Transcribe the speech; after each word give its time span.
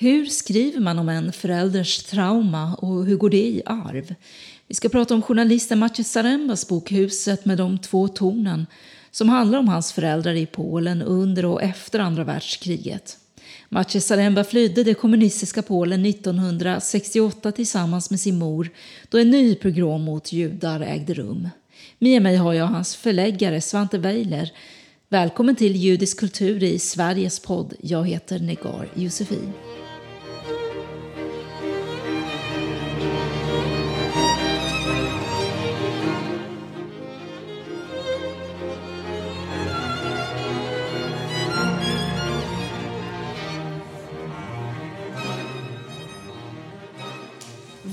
Hur 0.00 0.26
skriver 0.26 0.80
man 0.80 0.98
om 0.98 1.08
en 1.08 1.32
förälders 1.32 2.02
trauma 2.02 2.74
och 2.74 3.04
hur 3.04 3.16
går 3.16 3.30
det 3.30 3.46
i 3.46 3.62
arv? 3.66 4.14
Vi 4.66 4.74
ska 4.74 4.88
prata 4.88 5.14
om 5.14 5.22
journalisten 5.22 5.78
Maciej 5.78 6.04
Zarembas 6.04 6.68
bok 6.68 6.92
Huset 6.92 7.44
med 7.44 7.58
de 7.58 7.78
två 7.78 8.08
tornen 8.08 8.66
som 9.10 9.28
handlar 9.28 9.58
om 9.58 9.68
hans 9.68 9.92
föräldrar 9.92 10.34
i 10.34 10.46
Polen 10.46 11.02
under 11.02 11.44
och 11.44 11.62
efter 11.62 11.98
andra 11.98 12.24
världskriget. 12.24 13.16
Maciej 13.68 14.00
Zaremba 14.00 14.44
flydde 14.44 14.84
det 14.84 14.94
kommunistiska 14.94 15.62
Polen 15.62 16.06
1968 16.06 17.52
tillsammans 17.52 18.10
med 18.10 18.20
sin 18.20 18.38
mor 18.38 18.70
då 19.08 19.18
en 19.18 19.30
ny 19.30 19.54
pogrom 19.54 20.02
mot 20.02 20.32
judar 20.32 20.80
ägde 20.80 21.14
rum. 21.14 21.48
Med 21.98 22.22
mig 22.22 22.36
har 22.36 22.52
jag 22.52 22.66
hans 22.66 22.96
förläggare 22.96 23.60
Svante 23.60 23.98
Weiler. 23.98 24.52
Välkommen 25.08 25.56
till 25.56 25.76
Judisk 25.76 26.20
kultur 26.20 26.62
i 26.62 26.78
Sveriges 26.78 27.40
podd. 27.40 27.74
Jag 27.80 28.08
heter 28.08 28.38
Negar 28.38 28.88
Josefin. 28.94 29.52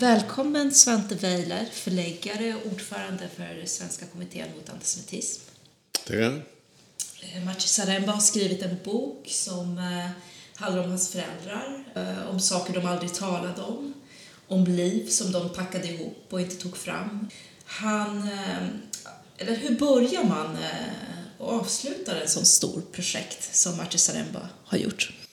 Välkommen 0.06 0.74
Svante 0.74 1.16
Weiler, 1.16 1.66
förläggare 1.72 2.56
och 2.56 2.72
ordförande 2.72 3.30
för 3.36 3.66
Svenska 3.66 4.06
kommittén 4.06 4.48
mot 4.56 4.70
antisemitism. 4.70 5.42
Tackar. 5.92 6.44
Eh, 7.22 7.46
Maciej 7.46 7.68
Zaremba 7.68 8.12
har 8.12 8.22
skrivit 8.22 8.62
en 8.62 8.78
bok 8.84 9.28
som 9.28 9.78
eh, 9.78 10.10
handlar 10.56 10.84
om 10.84 10.90
hans 10.90 11.12
föräldrar, 11.12 11.84
eh, 11.96 12.30
om 12.30 12.40
saker 12.40 12.74
de 12.74 12.86
aldrig 12.86 13.14
talade 13.14 13.62
om, 13.62 13.94
om 14.48 14.64
liv 14.64 15.08
som 15.08 15.32
de 15.32 15.50
packade 15.50 15.88
ihop 15.88 16.28
och 16.30 16.42
inte 16.42 16.56
tog 16.56 16.78
fram. 16.78 17.30
Han, 17.66 18.30
eller 19.38 19.56
hur 19.56 19.80
börjar 19.80 20.24
man 20.24 20.58
och 21.38 21.54
avslutar 21.54 22.16
en 22.16 22.30
sån 22.30 22.46
stor 22.46 22.82
projekt 22.92 23.56
som 23.56 23.78
Maciej 23.78 24.00
Zaremba 24.00 24.50
har 24.66 24.78
gjort? 24.78 25.25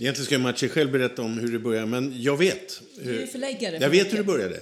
Egentligen 0.00 0.26
ska 0.26 0.38
Maciej 0.38 0.70
själv 0.70 0.92
berätta 0.92 1.22
om 1.22 1.38
hur 1.38 1.52
det 1.52 1.58
började, 1.58 1.86
men 1.86 2.22
jag 2.22 2.36
vet. 2.36 2.82
Hur, 2.98 3.12
du 3.12 3.22
är 3.22 3.26
förläggare. 3.26 3.78
Jag 3.80 3.90
vet 3.90 4.12
hur 4.12 4.18
det 4.18 4.24
började. 4.24 4.60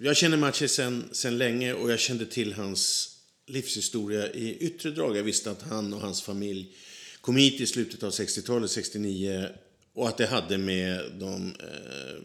Jag 0.00 0.16
känner 0.16 0.36
Maciej 0.36 0.68
sen, 0.68 1.04
sen 1.12 1.38
länge 1.38 1.72
och 1.72 1.90
jag 1.90 1.98
kände 1.98 2.26
till 2.26 2.52
hans 2.52 3.10
livshistoria 3.46 4.32
i 4.32 4.56
yttre 4.60 4.90
drag. 4.90 5.16
Jag 5.16 5.22
visste 5.22 5.50
att 5.50 5.62
han 5.62 5.92
och 5.94 6.00
hans 6.00 6.22
familj 6.22 6.76
kom 7.20 7.36
hit 7.36 7.60
i 7.60 7.66
slutet 7.66 8.02
av 8.02 8.10
60-talet, 8.10 8.70
69, 8.70 9.48
och 9.94 10.08
att 10.08 10.18
det 10.18 10.26
hade 10.26 10.58
med 10.58 11.00
de 11.18 11.46
eh, 11.46 12.22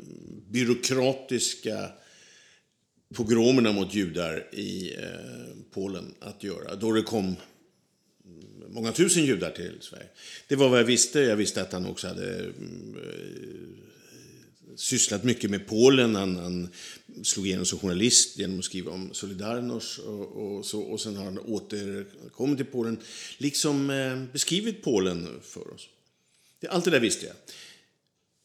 byråkratiska 0.49 1.91
pogromerna 3.15 3.71
mot 3.71 3.93
judar 3.93 4.55
i 4.55 4.93
eh, 4.93 5.05
Polen 5.73 6.15
att 6.19 6.43
göra. 6.43 6.75
Då 6.75 6.91
det 6.91 7.01
kom 7.01 7.35
många 8.71 8.91
tusen 8.91 9.25
judar 9.25 9.51
till 9.51 9.77
Sverige. 9.81 10.07
Det 10.47 10.55
var 10.55 10.69
vad 10.69 10.79
jag 10.79 10.85
visste. 10.85 11.19
Jag 11.19 11.35
visste 11.35 11.61
att 11.61 11.73
han 11.73 11.85
också 11.85 12.07
hade 12.07 12.39
mm, 12.39 12.95
eh, 12.95 14.75
sysslat 14.75 15.23
mycket 15.23 15.49
med 15.49 15.67
Polen. 15.67 16.15
Han, 16.15 16.35
han 16.35 16.69
slog 17.23 17.47
igenom 17.47 17.65
som 17.65 17.79
journalist 17.79 18.37
genom 18.37 18.59
att 18.59 18.65
skriva 18.65 18.91
om 18.91 19.13
Solidarność 19.13 19.99
och, 19.99 20.57
och, 20.57 20.65
så. 20.65 20.81
Och 20.81 21.01
sen 21.01 21.15
har 21.17 21.25
han 21.25 21.39
återkommit 21.39 22.57
till 22.57 22.65
Polen, 22.65 22.97
liksom 23.37 23.89
eh, 23.89 24.23
beskrivit 24.33 24.83
Polen 24.83 25.27
för 25.41 25.73
oss. 25.73 25.87
Allt 26.69 26.85
det 26.85 26.91
där 26.91 26.99
visste 26.99 27.25
jag. 27.25 27.35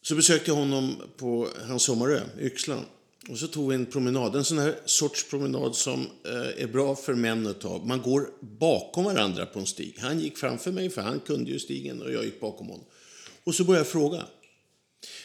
Så 0.02 0.14
besökte 0.14 0.50
jag 0.50 0.56
honom 0.56 0.96
på 1.16 1.48
hans 1.66 1.82
sommarö, 1.82 2.20
Yxlan. 2.40 2.84
Och 3.28 3.38
så 3.38 3.48
tog 3.48 3.68
vi 3.68 3.74
en 3.74 3.86
promenad, 3.86 4.36
en 4.36 4.44
sån 4.44 4.58
här 4.58 4.74
sorts 4.84 5.30
promenad 5.30 5.76
som 5.76 6.00
eh, 6.24 6.62
är 6.62 6.66
bra 6.66 6.96
för 6.96 7.14
män 7.14 7.46
att 7.46 7.60
ta. 7.60 7.84
Man 7.84 8.02
går 8.02 8.30
bakom 8.40 9.04
varandra 9.04 9.46
på 9.46 9.58
en 9.58 9.66
stig. 9.66 9.96
Han 9.98 10.20
gick 10.20 10.38
framför 10.38 10.72
mig, 10.72 10.90
för 10.90 11.02
han 11.02 11.20
kunde 11.20 11.50
ju 11.50 11.58
stigen, 11.58 12.02
och 12.02 12.12
jag 12.12 12.24
gick 12.24 12.40
bakom 12.40 12.66
honom. 12.66 12.84
Och 13.44 13.54
så 13.54 13.64
började 13.64 13.80
jag 13.80 13.92
fråga. 13.92 14.26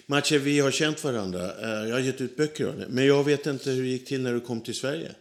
Matje, 0.06 0.38
vi 0.38 0.60
har 0.60 0.72
känt 0.72 1.04
varandra. 1.04 1.62
Eh, 1.62 1.90
jag 1.90 1.96
har 1.96 2.00
gett 2.00 2.22
ut 2.22 2.38
böcker 2.38 2.66
av 2.66 2.78
det. 2.78 2.88
Men 2.90 3.06
jag 3.06 3.24
vet 3.24 3.48
inte 3.48 3.72
hur 3.72 3.84
det 3.84 3.90
gick 3.90 4.08
till 4.08 4.22
när 4.22 4.34
du 4.34 4.40
kom 4.40 4.62
till 4.62 4.76
Sverige. 4.76 5.08
Kan 5.08 5.16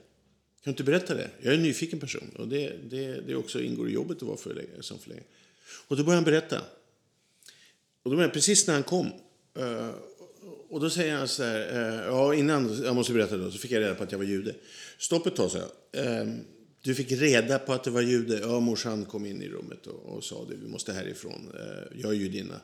du 0.64 0.70
inte 0.70 0.84
berätta 0.84 1.14
det? 1.14 1.30
Jag 1.40 1.52
är 1.52 1.56
en 1.56 1.62
nyfiken 1.62 2.00
person. 2.00 2.30
Och 2.38 2.48
det, 2.48 2.72
det, 2.90 3.20
det 3.26 3.34
också 3.34 3.60
ingår 3.60 3.88
i 3.88 3.92
jobbet 3.92 4.16
att 4.16 4.22
vara 4.22 4.36
förläggare, 4.36 4.82
som 4.82 4.98
förläggare. 4.98 5.26
Och 5.88 5.96
då 5.96 6.04
började 6.04 6.16
han 6.16 6.24
berätta. 6.24 6.60
Och 8.02 8.10
då 8.10 8.16
var 8.16 8.28
precis 8.28 8.66
när 8.66 8.74
han 8.74 8.82
kom. 8.82 9.06
Eh, 9.58 9.90
och 10.70 10.80
då 10.80 10.90
säger 10.90 11.14
han 11.14 11.28
så 11.28 11.42
här, 11.42 11.60
eh, 11.60 12.06
ja 12.06 12.34
innan, 12.34 12.82
jag 12.84 12.94
måste 12.94 13.12
berätta 13.12 13.36
då, 13.36 13.50
så 13.50 13.58
fick 13.58 13.70
jag 13.70 13.80
reda 13.80 13.94
på 13.94 14.02
att 14.02 14.12
jag 14.12 14.18
var 14.18 14.26
jude. 14.26 14.54
Stopp 14.98 15.26
ett 15.26 15.36
tag, 15.36 15.50
så 15.50 15.58
jag. 15.58 16.04
Ehm, 16.04 16.40
du 16.82 16.94
fick 16.94 17.12
reda 17.12 17.58
på 17.58 17.72
att 17.72 17.84
du 17.84 17.90
var 17.90 18.00
jude? 18.00 18.38
Ja, 18.38 18.60
morsan 18.60 19.04
kom 19.04 19.26
in 19.26 19.42
i 19.42 19.48
rummet 19.48 19.86
och, 19.86 20.16
och 20.16 20.24
sa 20.24 20.44
det, 20.44 20.56
vi 20.62 20.68
måste 20.68 20.92
härifrån. 20.92 21.52
Eh, 21.54 22.00
jag 22.00 22.10
är 22.10 22.16
judinna. 22.16 22.60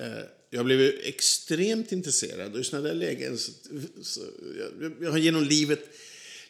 Eh, 0.00 0.24
jag 0.50 0.64
blev 0.64 0.80
extremt 1.02 1.92
intresserad 1.92 2.54
och 2.54 2.60
i 2.60 2.64
sådana 2.64 2.88
där 2.88 2.94
lägen 2.94 3.38
så, 3.38 3.52
så 4.02 4.20
jag, 4.58 4.92
jag 5.00 5.10
har 5.10 5.18
genom 5.18 5.44
livet 5.44 5.80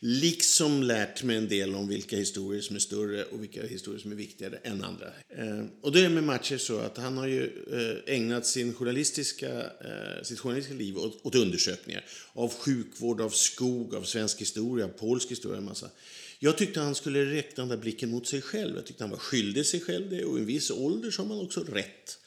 liksom 0.04 0.82
lärt 0.82 1.22
mig 1.22 1.36
en 1.36 1.48
del 1.48 1.74
om 1.74 1.88
vilka 1.88 2.16
historier 2.16 2.62
som 2.62 2.76
är 2.76 2.80
större 2.80 3.24
och 3.24 3.42
vilka 3.42 3.66
historier 3.66 4.00
som 4.00 4.12
är 4.12 4.16
viktigare 4.16 4.56
än 4.62 4.84
andra. 4.84 5.06
Eh, 5.28 5.64
och 5.80 5.92
då 5.92 5.98
är 5.98 6.02
det 6.02 6.08
med 6.08 6.24
Matcher 6.24 6.58
så 6.58 6.78
att 6.78 6.96
han 6.96 7.16
har 7.16 7.26
ju 7.26 7.44
eh, 7.72 8.14
ägnat 8.14 8.46
sin 8.46 8.74
journalistiska, 8.74 9.60
eh, 9.60 10.22
sitt 10.22 10.38
journalistiska 10.38 10.78
liv 10.78 10.98
åt, 10.98 11.26
åt, 11.26 11.34
undersökningar 11.34 12.04
av 12.32 12.54
sjukvård, 12.54 13.20
av 13.20 13.30
skog, 13.30 13.94
av 13.94 14.02
svensk 14.02 14.40
historia, 14.40 14.88
polsk 14.88 15.30
historia, 15.30 15.58
en 15.58 15.64
massa. 15.64 15.90
Jag 16.38 16.58
tyckte 16.58 16.80
han 16.80 16.94
skulle 16.94 17.24
räkna 17.24 17.62
den 17.62 17.68
där 17.68 17.76
blicken 17.76 18.10
mot 18.10 18.26
sig 18.26 18.42
själv. 18.42 18.76
Jag 18.76 18.86
tyckte 18.86 19.04
han 19.04 19.10
var 19.10 19.18
skyldig 19.18 19.66
sig 19.66 19.80
själv 19.80 20.10
det 20.10 20.24
och 20.24 20.38
i 20.38 20.40
en 20.40 20.46
viss 20.46 20.70
ålder 20.70 21.10
så 21.10 21.22
har 21.22 21.28
man 21.28 21.40
också 21.40 21.60
rätt 21.60 22.18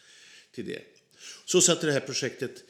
till 0.52 0.66
det. 0.66 0.82
Så 1.46 1.62
satte 1.62 1.86
det 1.86 1.94
här 1.94 2.00
projektet 2.00 2.64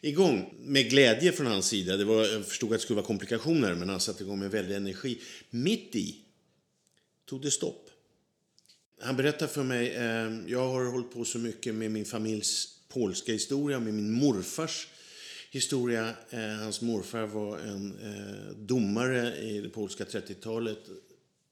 igång 0.00 0.54
med 0.58 0.90
glädje 0.90 1.32
från 1.32 1.46
hans 1.46 1.66
sida. 1.66 1.96
Det 1.96 2.04
var, 2.04 2.26
jag 2.26 2.46
förstod 2.46 2.72
att 2.72 2.78
det 2.78 2.82
skulle 2.82 2.96
vara 2.96 3.06
komplikationer, 3.06 3.74
men 3.74 3.88
han 3.88 4.00
satte 4.00 4.22
igång 4.22 4.38
med 4.38 4.50
väldig 4.50 4.76
energi. 4.76 5.20
Mitt 5.50 5.96
i 5.96 6.16
tog 7.24 7.42
det 7.42 7.50
stopp. 7.50 7.90
Han 9.00 9.16
berättade 9.16 9.52
för 9.52 9.62
mig, 9.62 9.94
eh, 9.94 10.30
jag 10.46 10.68
har 10.68 10.84
hållit 10.84 11.12
på 11.12 11.24
så 11.24 11.38
mycket 11.38 11.74
med 11.74 11.90
min 11.90 12.04
familjs 12.04 12.68
polska 12.88 13.32
historia, 13.32 13.80
med 13.80 13.94
min 13.94 14.12
morfars 14.12 14.88
historia. 15.50 16.14
Eh, 16.30 16.40
hans 16.40 16.80
morfar 16.80 17.26
var 17.26 17.58
en 17.58 17.98
eh, 18.02 18.56
domare 18.56 19.36
i 19.36 19.60
det 19.60 19.68
polska 19.68 20.04
30-talet. 20.04 20.78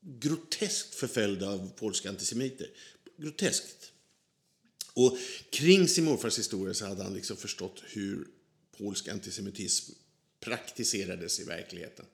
Groteskt 0.01 0.95
förföljd 0.95 1.43
av 1.43 1.71
polska 1.77 2.09
antisemiter. 2.09 2.67
Groteskt. 3.17 3.93
Och 4.95 5.19
kring 5.51 5.89
sin 5.89 6.05
morfars 6.05 6.39
historia 6.39 6.75
så 6.75 6.87
hade 6.87 7.03
han 7.03 7.15
liksom 7.15 7.37
förstått 7.37 7.83
hur 7.87 8.27
polsk 8.79 9.09
antisemitism 9.09 9.93
praktiserades 10.41 11.41
i 11.41 11.45
verkligheten. 11.45 12.07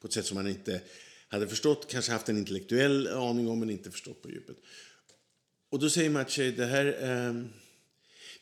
På 0.00 0.06
ett 0.06 0.12
sätt 0.12 0.26
som 0.26 0.34
man 0.34 0.48
inte 0.48 0.80
hade 1.28 1.48
förstått, 1.48 1.90
kanske 1.90 2.12
haft 2.12 2.28
en 2.28 2.38
intellektuell 2.38 3.08
aning 3.08 3.48
om 3.48 3.60
men 3.60 3.70
inte 3.70 3.90
förstått 3.90 4.22
på 4.22 4.30
djupet. 4.30 4.56
Och 5.70 5.78
då 5.78 5.90
säger 5.90 6.10
Maciej, 6.10 6.52
det 6.52 6.66
här, 6.66 6.86
eh, 6.86 7.44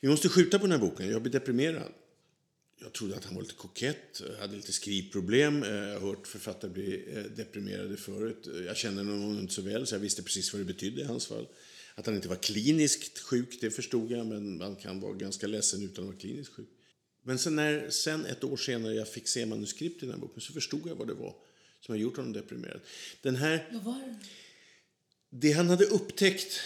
vi 0.01 0.09
måste 0.09 0.29
skjuta 0.29 0.59
på 0.59 0.67
den 0.67 0.81
här 0.81 0.89
boken, 0.89 1.11
jag 1.11 1.23
blir 1.23 1.33
deprimerad. 1.33 1.93
Jag 2.81 2.93
trodde 2.93 3.17
att 3.17 3.25
han 3.25 3.35
var 3.35 3.43
lite 3.43 3.55
kokett, 3.55 4.23
hade 4.41 4.57
lite 4.57 4.73
skrivproblem. 4.73 5.63
Eh, 5.63 5.71
jag 5.71 6.01
har 6.01 6.09
hört 6.09 6.27
författare 6.27 6.71
bli 6.71 7.05
eh, 7.17 7.23
deprimerade 7.23 7.97
förut. 7.97 8.49
Jag 8.67 8.77
kände 8.77 9.03
honom 9.03 9.39
inte 9.39 9.55
så 9.55 9.63
väl, 9.63 9.87
så 9.87 9.95
jag 9.95 10.01
visste 10.01 10.23
precis 10.23 10.53
vad 10.53 10.61
det 10.61 10.65
betydde 10.65 11.01
i 11.01 11.05
hans 11.05 11.27
fall. 11.27 11.47
Att 11.95 12.07
han 12.07 12.15
inte 12.15 12.29
var 12.29 12.37
kliniskt 12.37 13.19
sjuk, 13.19 13.59
det 13.61 13.71
förstod 13.71 14.11
jag, 14.11 14.27
men 14.27 14.59
man 14.59 14.77
kan 14.77 15.01
vara 15.01 15.13
ganska 15.13 15.47
ledsen 15.47 15.83
utan 15.83 16.05
att 16.05 16.11
vara 16.11 16.21
kliniskt 16.21 16.53
sjuk. 16.53 16.69
Men 17.27 17.39
sen, 17.39 17.57
när, 17.57 17.91
sen 17.91 18.27
ett 18.27 18.45
år 18.45 18.57
senare 18.57 18.95
jag 18.95 19.09
fick 19.09 19.29
se 19.29 19.47
manuskript 19.47 20.03
i 20.03 20.07
den 20.07 20.15
här 20.15 20.21
boken 20.21 20.41
så 20.41 20.53
förstod 20.53 20.87
jag 20.87 20.95
vad 20.95 21.07
det 21.07 21.15
var 21.15 21.35
som 21.81 21.93
har 21.93 21.97
gjort 22.01 22.17
honom 22.17 22.33
deprimerad. 22.33 22.81
Den 23.23 23.37
här, 23.37 23.69
vad 23.73 23.83
var 23.83 24.01
det? 24.01 24.17
Det 25.31 25.53
han 25.53 25.69
hade 25.69 25.85
upptäckt 25.85 26.61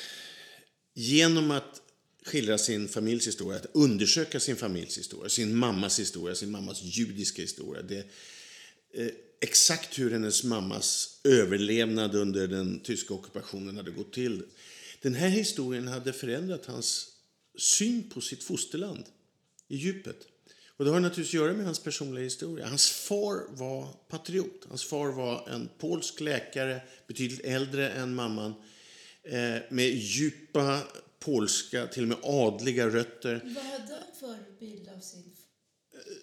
genom 0.95 1.51
att 1.51 1.83
skildra 2.23 2.59
sin 2.59 2.89
familjs 2.89 3.27
historia, 3.27 3.59
att 3.59 3.67
undersöka 3.73 4.41
sin 4.41 4.57
familjs 4.57 4.99
historia, 4.99 5.29
sin 5.29 5.57
mammas 5.57 6.01
historia, 6.01 6.35
sin 6.35 6.51
mammas 6.51 6.83
judiska 6.83 7.43
historia. 7.43 7.83
Det, 7.83 8.07
eh, 8.95 9.09
exakt 9.41 9.99
hur 9.99 10.11
hennes 10.11 10.45
mammas 10.45 11.21
överlevnad 11.25 12.15
under 12.15 12.49
den 12.49 12.81
tyska 12.81 13.15
ockupationen 13.15 13.77
hade 13.77 13.91
gått 13.91 14.13
till. 14.13 14.43
Den 15.03 15.15
här 15.15 15.29
historien 15.29 15.89
hade 15.89 16.13
förändrat 16.13 16.67
hans 16.67 17.09
syn 17.59 18.11
på 18.11 18.21
sitt 18.21 18.45
fosterland 18.45 19.05
i 19.69 19.77
djupet. 19.77 20.27
Och 20.79 20.85
det 20.85 20.91
har 20.91 21.01
naturligtvis 21.01 21.41
att 21.41 21.47
göra 21.47 21.53
med 21.53 21.67
hans 21.67 21.79
personliga 21.79 22.25
historia. 22.25 22.67
Hans 22.67 22.91
far 22.91 23.57
var 23.57 23.89
patriot. 24.09 24.65
Hans 24.69 24.85
far 24.85 25.13
var 25.13 25.49
en 25.49 25.69
polsk 25.79 26.21
läkare, 26.21 26.81
betydligt 27.07 27.41
äldre 27.41 27.91
än 27.91 28.15
mamman, 28.15 28.55
eh, 29.23 29.63
med 29.71 29.89
djupa 29.95 30.81
polska, 31.19 31.87
till 31.87 32.03
och 32.03 32.09
med 32.09 32.19
adliga 32.23 32.89
rötter. 32.89 33.41
Vad 33.45 33.65
hade 33.65 34.05
för 34.21 34.59
bild 34.61 34.89
av 34.97 35.01
sin... 35.01 35.25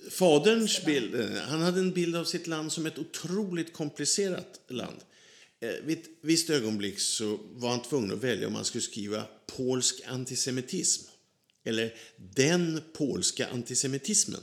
Faderns 0.10 0.86
bild, 0.86 1.16
eh, 1.16 1.38
han 1.38 1.62
hade 1.62 1.80
en 1.80 1.92
bild 1.92 2.16
av 2.16 2.24
sitt 2.24 2.48
land 2.48 2.72
som 2.72 2.86
ett 2.86 2.98
otroligt 2.98 3.74
komplicerat 3.74 4.60
land. 4.68 4.98
Eh, 5.60 5.70
vid 5.84 5.98
ett 5.98 6.10
visst 6.22 6.50
ögonblick 6.50 7.00
så 7.00 7.40
var 7.52 7.70
han 7.70 7.82
tvungen 7.82 8.12
att 8.12 8.24
välja 8.24 8.48
om 8.48 8.56
han 8.56 8.66
skulle 8.66 8.82
skriva 8.82 9.24
polsk 9.48 10.02
antisemitism 10.08 11.15
eller 11.66 11.94
den 12.18 12.82
polska 12.94 13.48
antisemitismen 13.48 14.42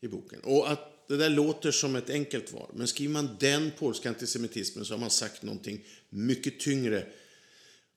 i 0.00 0.08
boken. 0.08 0.40
Och 0.40 0.70
att 0.70 1.08
det 1.08 1.16
där 1.16 1.30
låter 1.30 1.70
som 1.70 1.96
ett 1.96 2.10
enkelt 2.10 2.52
val, 2.52 2.70
men 2.74 2.88
skriver 2.88 3.12
man 3.12 3.36
den 3.40 3.72
polska 3.78 4.08
antisemitismen 4.08 4.84
så 4.84 4.94
har 4.94 4.98
man 4.98 5.10
sagt 5.10 5.42
någonting 5.42 5.84
mycket 6.10 6.60
tyngre 6.60 7.06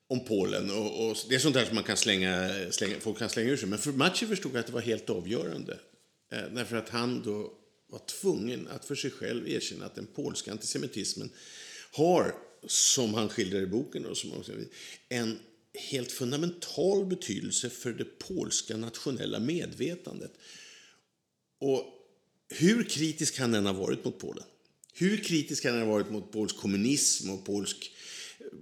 om 0.08 0.24
Polen. 0.24 0.70
Och, 0.70 1.08
och 1.08 1.16
det 1.28 1.34
är 1.34 1.38
sånt 1.38 1.54
där 1.54 1.64
som 1.64 1.74
man 1.74 1.84
kan 1.84 1.96
slänga, 1.96 2.50
slänga, 2.70 3.00
folk 3.00 3.18
kan 3.18 3.30
slänga 3.30 3.50
ur 3.50 3.56
sig. 3.56 3.68
Men 3.68 3.78
för 3.78 3.92
Maciej 3.92 4.28
förstod 4.28 4.56
att 4.56 4.66
det 4.66 4.72
var 4.72 4.80
helt 4.80 5.10
avgörande. 5.10 5.78
Eh, 6.32 6.42
därför 6.54 6.76
att 6.76 6.88
han 6.88 7.22
då 7.22 7.52
var 7.86 7.98
tvungen 7.98 8.68
att 8.68 8.84
för 8.84 8.94
sig 8.94 9.10
själv 9.10 9.48
erkänna 9.48 9.86
att 9.86 9.94
den 9.94 10.06
polska 10.06 10.52
antisemitismen 10.52 11.30
har, 11.92 12.34
som 12.66 13.14
han 13.14 13.28
skildrar 13.28 13.60
i 13.60 13.66
boken, 13.66 14.06
och 14.06 14.16
som 14.16 14.32
också, 14.32 14.52
en 15.08 15.38
helt 15.74 16.12
fundamental 16.12 17.06
betydelse 17.06 17.70
för 17.70 17.92
det 17.92 18.18
polska 18.18 18.76
nationella 18.76 19.38
medvetandet. 19.38 20.32
Och 21.58 21.84
hur 22.48 22.84
kritisk 22.84 23.38
han 23.38 23.54
än 23.54 23.66
har 23.66 23.74
varit 23.74 24.04
mot 24.04 24.18
Polen, 24.18 24.44
hur 24.94 25.16
kritisk 25.16 25.64
han 25.64 25.74
än 25.74 25.80
har 25.80 25.86
varit 25.86 26.10
mot 26.10 26.32
polsk 26.32 26.56
kommunism 26.56 27.30
och 27.30 27.44
polsk 27.44 27.92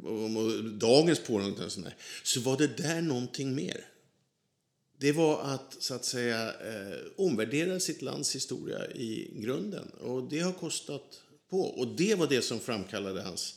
och 0.03 0.65
dagens 0.65 1.21
Polen 1.27 1.53
och 1.53 1.73
sånt 1.73 1.87
där, 1.87 1.97
så 2.23 2.41
var 2.41 2.59
det 2.59 2.77
där 2.77 3.03
någonting 3.03 3.55
mer. 3.55 3.85
Det 5.01 5.13
var 5.13 5.43
att, 5.43 5.77
så 5.79 5.95
att 5.95 6.05
säga, 6.05 6.49
eh, 6.49 6.99
omvärdera 7.17 7.81
sitt 7.81 8.03
lands 8.03 8.35
historia 8.35 8.91
i 8.91 9.31
grunden. 9.35 9.89
Och 9.89 10.29
det 10.31 10.41
har 10.41 10.53
kostat 10.53 11.23
på. 11.51 11.61
Och 11.61 11.97
det 11.97 12.15
var 12.15 12.27
det 12.27 12.43
som 12.43 12.61
framkallade 12.61 13.23
hans, 13.23 13.55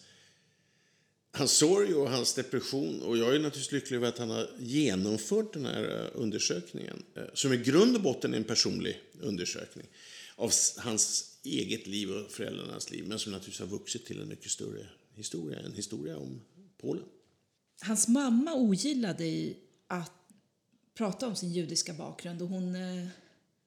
hans 1.31 1.51
sorg 1.51 1.93
och 1.93 2.09
hans 2.09 2.33
depression. 2.33 3.01
Och 3.01 3.17
jag 3.17 3.35
är 3.35 3.39
naturligtvis 3.39 3.71
lycklig 3.71 3.97
över 3.97 4.07
att 4.07 4.17
han 4.17 4.29
har 4.29 4.49
genomfört 4.59 5.53
den 5.53 5.65
här 5.65 5.83
eh, 5.83 6.21
undersökningen. 6.21 7.03
Eh, 7.15 7.23
som 7.33 7.53
i 7.53 7.57
grund 7.57 7.95
och 7.95 8.01
botten 8.01 8.33
är 8.33 8.37
en 8.37 8.43
personlig 8.43 9.01
undersökning 9.19 9.87
av 10.35 10.51
hans 10.77 11.35
eget 11.43 11.87
liv 11.87 12.11
och 12.11 12.31
föräldrarnas 12.31 12.91
liv. 12.91 13.05
Men 13.07 13.19
som 13.19 13.31
naturligtvis 13.31 13.59
har 13.59 13.77
vuxit 13.77 14.05
till 14.05 14.21
en 14.21 14.27
mycket 14.27 14.51
större 14.51 14.87
historia. 15.15 15.59
En 15.59 15.73
historia 15.73 16.17
om 16.17 16.41
Polen. 16.77 17.05
Hans 17.81 18.07
mamma 18.07 18.53
ogillade 18.53 19.53
att 19.87 20.11
prata 20.93 21.27
om 21.27 21.35
sin 21.35 21.51
judiska 21.51 21.93
bakgrund 21.93 22.41
och 22.41 22.47
hon 22.47 22.75
eh, 22.75 23.07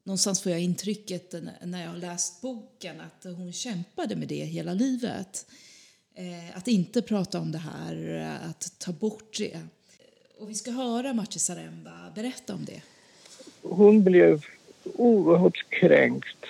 någonstans 0.04 0.40
får 0.40 0.52
jag 0.52 0.60
intrycket 0.60 1.34
när 1.62 1.82
jag 1.82 1.90
har 1.90 1.96
läst 1.96 2.40
boken 2.40 3.00
att 3.00 3.24
hon 3.24 3.52
kämpade 3.52 4.16
med 4.16 4.28
det 4.28 4.44
hela 4.44 4.74
livet. 4.74 5.46
Eh, 6.16 6.56
att 6.56 6.68
inte 6.68 7.02
prata 7.02 7.38
om 7.38 7.52
det 7.52 7.58
här, 7.58 8.18
eh, 8.20 8.50
att 8.50 8.72
ta 8.78 8.92
bort 8.92 9.38
det. 9.38 9.60
Och 10.38 10.50
vi 10.50 10.54
ska 10.54 10.70
höra 10.70 11.12
Marci 11.12 11.38
Saremba 11.38 11.90
berätta 12.14 12.54
om 12.54 12.64
det. 12.64 12.82
Hon 13.62 14.04
blev 14.04 14.44
oerhört 14.96 15.70
kränkt 15.70 16.44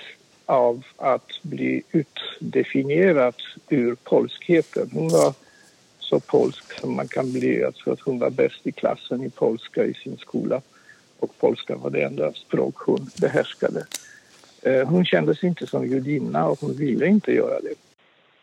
av 0.47 0.85
att 0.97 1.43
bli 1.43 1.83
utdefinierad 1.93 3.35
ur 3.69 3.95
polskheten. 3.95 4.91
Hon 4.93 5.09
var 5.09 5.35
så 5.99 6.21
polsk 6.21 6.81
som 6.81 6.97
man 6.97 7.09
kan 7.09 7.33
bli. 7.33 7.61
Jag 7.61 7.75
tror 7.75 7.93
att 7.93 8.01
hon 8.01 8.19
var 8.19 8.31
bäst 8.31 8.67
i 8.67 8.73
klassen 8.73 9.23
i 9.25 9.31
polska 9.31 9.85
i 9.85 9.95
sin 9.95 10.17
skola. 10.17 10.61
Och 11.19 11.39
polska 11.39 11.77
var 11.77 11.91
det 11.91 12.03
enda 12.03 12.33
språk 12.33 12.77
hon 12.77 13.11
behärskade. 13.21 13.87
Eh, 14.63 14.89
hon 14.89 15.05
kände 15.05 15.35
sig 15.35 15.49
inte 15.49 15.67
som 15.67 15.87
judinna 15.87 16.47
och 16.49 16.61
hon 16.61 16.77
ville 16.77 17.07
inte 17.07 17.33
göra 17.33 17.61
det. 17.61 17.75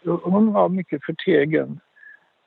Hon 0.03 0.53
var 0.53 0.69
mycket 0.69 1.05
förtegen. 1.05 1.79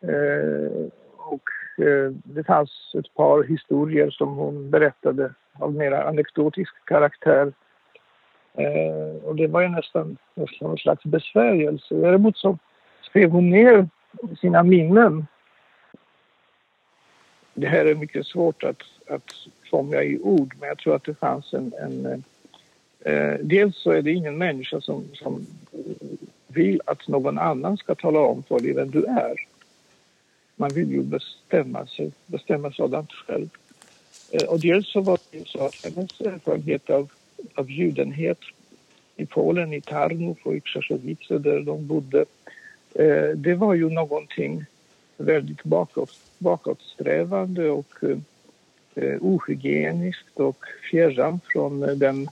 Eh, 0.00 0.86
och 1.16 1.50
eh, 1.84 2.12
det 2.24 2.44
fanns 2.44 2.94
ett 2.98 3.14
par 3.14 3.42
historier 3.42 4.10
som 4.10 4.34
hon 4.34 4.70
berättade 4.70 5.34
av 5.58 5.74
mer 5.74 5.92
anekdotisk 5.92 6.84
karaktär. 6.84 7.52
Eh, 8.54 9.24
och 9.24 9.36
det 9.36 9.46
var 9.46 9.60
ju 9.60 9.68
nästan, 9.68 10.16
nästan 10.34 10.70
en 10.70 10.76
slags 10.76 11.04
besvärjelse. 11.04 11.94
Däremot 11.94 12.36
så 12.36 12.58
skrev 13.02 13.30
hon 13.30 13.50
ner 13.50 13.88
sina 14.40 14.62
minnen. 14.62 15.26
Det 17.54 17.66
här 17.66 17.86
är 17.86 17.94
mycket 17.94 18.26
svårt 18.26 18.64
att, 18.64 18.82
att 19.08 19.32
fånga 19.70 20.02
i 20.02 20.18
ord, 20.18 20.54
men 20.60 20.68
jag 20.68 20.78
tror 20.78 20.94
att 20.94 21.04
det 21.04 21.14
fanns 21.14 21.54
en... 21.54 21.72
en 21.78 22.24
eh, 23.00 23.38
dels 23.40 23.76
så 23.76 23.90
är 23.90 24.02
det 24.02 24.12
ingen 24.12 24.38
människa 24.38 24.80
som, 24.80 25.04
som 25.14 25.46
vill 26.54 26.80
att 26.84 27.08
någon 27.08 27.38
annan 27.38 27.76
ska 27.76 27.94
tala 27.94 28.20
om 28.20 28.42
för 28.42 28.60
dig 28.60 28.72
vem 28.72 28.90
du 28.90 29.04
är. 29.04 29.34
Man 30.56 30.70
vill 30.70 30.90
ju 30.90 31.02
bestämma 31.02 31.86
sig, 31.86 32.12
bestämma 32.26 32.72
sådant 32.72 33.12
själv. 33.12 33.48
Eh, 34.30 34.48
och 34.48 34.60
dels 34.60 34.92
så 34.92 35.00
var 35.00 35.18
det 35.30 35.48
så 35.48 35.66
att 35.66 35.84
hennes 35.84 36.20
erfarenhet 36.20 36.90
av, 36.90 37.12
av 37.54 37.70
judenhet 37.70 38.38
i 39.16 39.26
Polen, 39.26 39.72
i 39.72 39.80
Tarnów 39.80 40.38
och 40.42 40.56
i 40.56 40.60
Krzeszowice 40.60 41.38
där 41.38 41.60
de 41.60 41.86
bodde, 41.86 42.24
eh, 42.94 43.28
det 43.36 43.54
var 43.54 43.74
ju 43.74 43.90
någonting 43.90 44.64
väldigt 45.16 45.64
bakåt, 45.64 46.18
bakåtsträvande 46.38 47.70
och 47.70 47.94
eh, 48.94 49.16
ohygieniskt 49.20 50.40
och 50.40 50.64
fjärran 50.90 51.40
från 51.52 51.82
eh, 51.82 51.94
den 51.94 52.28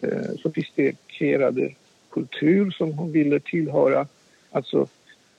eh, 0.00 0.30
sofistikerade 0.42 1.74
kultur 2.10 2.70
som 2.70 2.92
hon 2.92 3.12
ville 3.12 3.40
tillhöra. 3.40 4.06
Alltså 4.50 4.86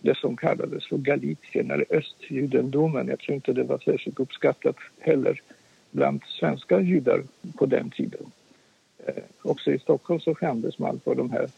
det 0.01 0.17
som 0.17 0.37
kallades 0.37 0.87
för 0.87 0.97
Galicien 0.97 1.71
eller 1.71 1.85
östjudendomen. 1.89 3.07
Jag 3.07 3.19
tror 3.19 3.35
inte 3.35 3.53
det 3.53 3.63
var 3.63 3.77
särskilt 3.77 4.19
uppskattat 4.19 4.75
heller 4.99 5.41
bland 5.91 6.21
svenska 6.39 6.79
judar 6.79 7.23
på 7.55 7.65
den 7.65 7.89
tiden. 7.89 8.31
Eh, 9.05 9.23
också 9.41 9.71
i 9.71 9.79
Stockholm 9.79 10.19
så 10.19 10.35
skämdes 10.35 10.79
man 10.79 10.99
för 10.99 11.15
de 11.15 11.31
här 11.31 11.49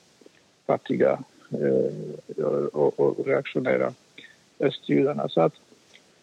fattiga 0.65 1.19
eh, 1.51 2.45
och, 2.66 3.00
och 3.00 3.25
reaktionära 3.27 3.94
östjudarna. 4.59 5.30
Så 5.30 5.42
att 5.42 5.54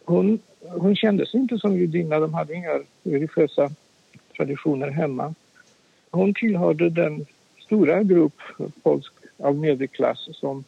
hon, 0.04 0.38
hon 0.60 0.96
kände 0.96 1.26
sig 1.26 1.40
inte 1.40 1.58
som 1.58 1.76
judinna. 1.76 2.18
De 2.18 2.34
hade 2.34 2.54
inga 2.54 2.80
religiösa 3.02 3.70
traditioner 4.36 4.88
hemma. 4.90 5.34
Hon 6.10 6.34
tillhörde 6.34 6.90
den 6.90 7.26
stora 7.70 8.02
grupp 8.02 8.40
polsk 8.82 9.12
av 9.36 9.56
medelklass 9.56 10.28
som 10.32 10.64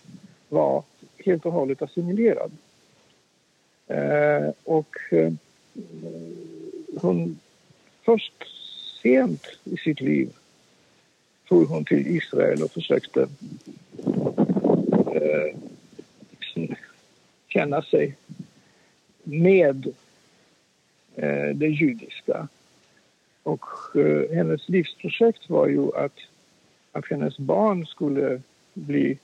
var 0.49 0.83
helt 1.19 1.47
och 1.47 1.53
hållet 1.53 1.83
assimilerad. 1.83 2.53
Eh, 3.87 4.51
och 4.65 4.97
eh, 5.11 5.33
hon 7.01 7.39
först 8.03 8.33
sent 9.03 9.47
i 9.65 9.77
sitt 9.77 10.01
liv 10.01 10.31
for 11.49 11.67
hon 11.67 11.85
till 11.85 12.07
Israel 12.07 12.63
och 12.63 12.71
försökte 12.71 13.29
eh, 15.15 15.57
liksom 16.31 16.75
känna 17.49 17.83
sig 17.83 18.17
med 19.23 19.87
eh, 21.15 21.49
det 21.55 21.69
judiska. 21.69 22.49
Och 23.43 23.67
eh, 23.97 24.35
hennes 24.37 24.69
livsprojekt 24.69 25.51
var 25.51 25.69
ju 25.69 25.97
att, 25.97 26.19
att 26.93 27.05
hennes 27.11 27.39
barn 27.39 27.87
skulle 27.87 28.43
bli 28.75 29.19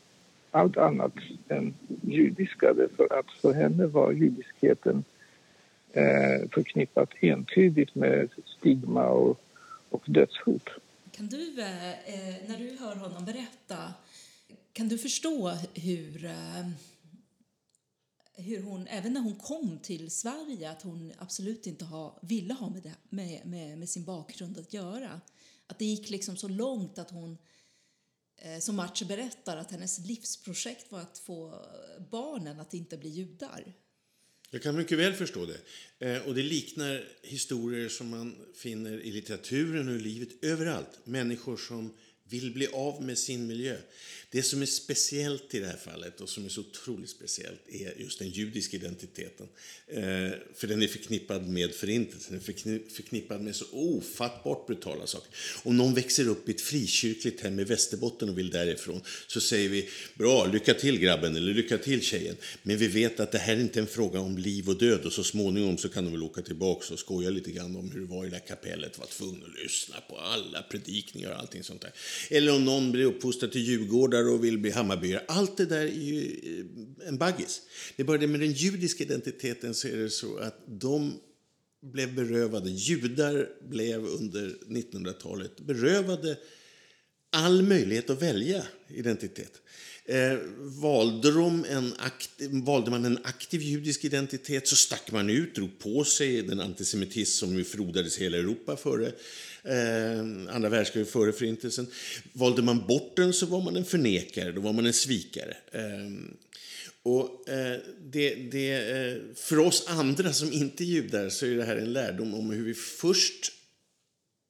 allt 0.50 0.76
annat 0.76 1.14
än 1.48 1.75
judiska 2.02 2.75
för 2.96 3.18
att 3.18 3.30
för 3.30 3.52
henne 3.52 3.87
var 3.87 4.12
judiskheten 4.12 5.04
eh, 5.92 6.48
förknippat 6.52 7.10
entydigt 7.20 7.94
med 7.94 8.28
stigma 8.58 9.06
och, 9.06 9.40
och 9.88 10.02
dödshot. 10.06 10.68
Kan 11.10 11.26
du, 11.26 11.60
eh, 11.60 11.90
eh, 11.90 12.37
när 12.48 12.58
du 12.58 12.76
hör 12.80 12.96
honom 12.96 13.25
berätta, 13.25 13.78
kan 14.72 14.88
du 14.88 14.98
förstå 14.98 15.52
hur 15.75 16.25
eh, 16.25 16.68
hur 18.38 18.62
hon, 18.62 18.87
även 18.87 19.12
när 19.12 19.20
hon 19.20 19.34
kom 19.34 19.78
till 19.82 20.10
Sverige, 20.10 20.70
att 20.70 20.82
hon 20.82 21.12
absolut 21.18 21.66
inte 21.66 21.84
ha, 21.84 22.18
ville 22.20 22.54
ha 22.54 22.70
med, 22.70 22.82
det, 22.82 22.94
med, 23.08 23.46
med, 23.46 23.78
med 23.78 23.88
sin 23.88 24.04
bakgrund 24.04 24.58
att 24.58 24.72
göra. 24.72 25.20
Att 25.66 25.78
det 25.78 25.84
gick 25.84 26.10
liksom 26.10 26.37
så 26.37 26.48
långt 26.48 26.98
att 26.98 27.10
hon, 27.10 27.30
eh, 27.32 27.38
Eh, 28.38 28.59
som 28.59 28.76
March 28.76 29.02
berättar, 29.02 29.57
att 29.57 29.71
hennes 29.71 29.99
livsprojekt 29.99 30.92
var 30.92 31.00
att 31.00 31.18
få 31.18 31.66
barnen 32.11 32.61
att 32.61 32.75
inte 32.75 32.97
bli 32.97 33.09
judar. 33.09 33.75
Jag 34.50 34.62
kan 34.62 34.76
mycket 34.76 34.99
väl 34.99 35.14
förstå 35.14 35.47
det. 35.47 35.61
Eh, 35.99 36.26
och 36.26 36.35
det 36.35 36.42
liknar 36.42 37.09
historier 37.23 37.88
som 37.88 38.09
man 38.09 38.37
finner 38.54 39.00
i 39.00 39.12
litteraturen 39.12 39.88
och 39.88 39.95
i 39.95 39.99
livet 39.99 40.28
överallt. 40.45 40.99
Människor 41.04 41.57
som 41.57 41.95
vill 42.25 42.52
bli 42.52 42.66
av 42.66 43.02
med 43.02 43.18
sin 43.18 43.47
miljö. 43.47 43.76
Det 44.30 44.42
som 44.42 44.62
är 44.62 44.66
speciellt 44.66 45.54
i 45.54 45.58
det 45.58 45.66
här 45.66 45.76
fallet 45.76 46.20
och 46.20 46.28
som 46.28 46.44
är 46.44 46.49
så 46.49 46.61
otroligt 46.61 47.11
speciellt 47.11 47.61
är 47.68 48.00
just 48.00 48.18
den 48.18 48.28
judiska 48.28 48.76
identiteten. 48.76 49.47
Eh, 49.87 50.02
för 50.54 50.66
den 50.66 50.82
är 50.82 50.88
förknippad 50.88 51.49
med 51.49 51.75
förintelsen, 51.75 52.40
den 52.47 52.75
är 52.75 52.90
förknippad 52.90 53.40
med 53.40 53.56
så 53.56 53.64
ofattbart 53.73 54.66
brutala 54.66 55.06
saker. 55.06 55.30
Om 55.62 55.76
någon 55.76 55.94
växer 55.94 56.28
upp 56.28 56.49
i 56.49 56.52
ett 56.52 56.61
frikyrkligt 56.61 57.40
hem 57.40 57.61
i 57.61 57.64
Västerbotten 57.64 58.28
och 58.28 58.38
vill 58.38 58.50
därifrån 58.50 59.00
så 59.26 59.40
säger 59.40 59.68
vi 59.68 59.88
bra, 60.14 60.47
lycka 60.47 60.75
till 60.75 60.99
grabben 60.99 61.37
eller 61.37 61.54
lycka 61.54 61.78
till 61.78 62.02
tjejen. 62.02 62.37
Men 62.62 62.76
vi 62.76 62.88
vet 62.88 63.20
att 63.20 63.32
det 63.32 63.38
här 63.38 63.56
är 63.56 63.61
inte 63.61 63.80
en 63.80 63.87
fråga 63.87 64.20
om 64.20 64.38
liv 64.38 64.68
och 64.68 64.78
död 64.78 65.04
och 65.04 65.12
så 65.12 65.25
småningom 65.25 65.78
så 65.78 65.88
kan 65.88 66.04
de 66.04 66.11
väl 66.11 66.23
åka 66.23 66.42
tillbaka 66.42 66.94
och 66.94 67.00
skoja 67.00 67.30
lite 67.30 67.50
grann 67.50 67.76
om 67.76 67.90
hur 67.90 68.00
det 68.00 68.06
var 68.06 68.26
i 68.26 68.28
det 68.28 68.37
där 68.37 68.47
kapellet, 68.47 68.99
var 68.99 69.06
tvungen 69.06 69.42
att 69.42 69.62
lyssna 69.62 69.97
på 70.08 70.18
alla 70.18 70.62
predikningar 70.62 71.30
och 71.30 71.38
allting 71.38 71.62
sånt 71.62 71.80
där. 71.80 71.92
Eller 72.30 72.54
om 72.54 72.64
någon 72.64 72.92
blir 72.92 73.04
uppfostrad 73.04 73.52
till 73.52 73.61
Djurgården 73.61 74.17
djurgårdare 74.18 74.34
och 74.34 74.44
vill 74.44 74.58
bli 74.58 74.70
Hammarbyare. 74.70 75.25
Allt 75.28 75.56
det 75.56 75.66
där 75.66 75.80
är 75.80 75.87
ju 75.87 76.22
eh, 76.22 77.08
en 77.08 77.18
baggis. 77.18 77.62
Det 77.96 78.02
är 78.02 78.06
bara 78.06 78.18
det 78.18 78.26
med 78.26 78.40
den 78.40 78.52
judiska 78.52 79.04
identiteten 79.04 79.75
så 79.75 79.88
är 79.88 79.96
det 79.96 80.10
så 80.10 80.38
att 80.38 80.58
de 80.66 81.20
blev 81.82 82.14
berövade, 82.14 82.70
judar 82.70 83.48
blev 83.68 84.04
under 84.04 84.54
1900-talet 84.68 85.60
berövade 85.60 86.37
all 87.30 87.62
möjlighet 87.62 88.10
att 88.10 88.22
välja 88.22 88.62
identitet. 88.88 89.52
Eh, 90.04 90.38
valde, 90.58 91.30
de 91.30 91.64
en 91.64 91.94
aktiv, 91.98 92.50
valde 92.52 92.90
man 92.90 93.04
en 93.04 93.18
aktiv 93.25 93.62
judisk 93.62 94.04
identitet 94.04 94.68
så 94.68 94.76
stack 94.76 95.12
man 95.12 95.30
ut, 95.30 95.54
drog 95.54 95.78
på 95.78 96.04
sig 96.04 96.42
den 96.42 96.60
antisemitism 96.60 97.46
som 97.46 97.56
ju 97.56 97.64
frodades 97.64 98.18
i 98.18 98.25
hela 98.25 98.38
Europa 98.38 98.76
före 98.76 99.12
eh, 99.68 100.54
andra 100.54 100.68
världskriget, 100.68 101.10
före 101.10 101.32
Förintelsen. 101.32 101.87
Valde 102.32 102.62
man 102.62 102.87
bort 102.87 103.16
den 103.16 103.32
så 103.32 103.46
var 103.46 103.60
man 103.60 103.76
en 103.76 103.84
förnekare, 103.84 104.52
då 104.52 104.60
var 104.60 104.72
man 104.72 104.87
en 104.87 104.92
svikare. 104.92 105.56
Eh, 105.72 105.82
och 107.02 107.48
eh, 107.48 107.80
det, 108.00 108.34
det, 108.34 108.72
eh, 108.72 109.16
för 109.34 109.58
oss 109.58 109.84
andra 109.87 110.32
som 110.32 110.52
inte 110.52 110.84
är 110.84 110.87
judar 110.87 111.28
så 111.28 111.46
är 111.46 111.54
det 111.54 111.64
här 111.64 111.76
en 111.76 111.92
lärdom 111.92 112.34
om 112.34 112.50
hur 112.50 112.64
vi 112.64 112.75
först 112.75 113.52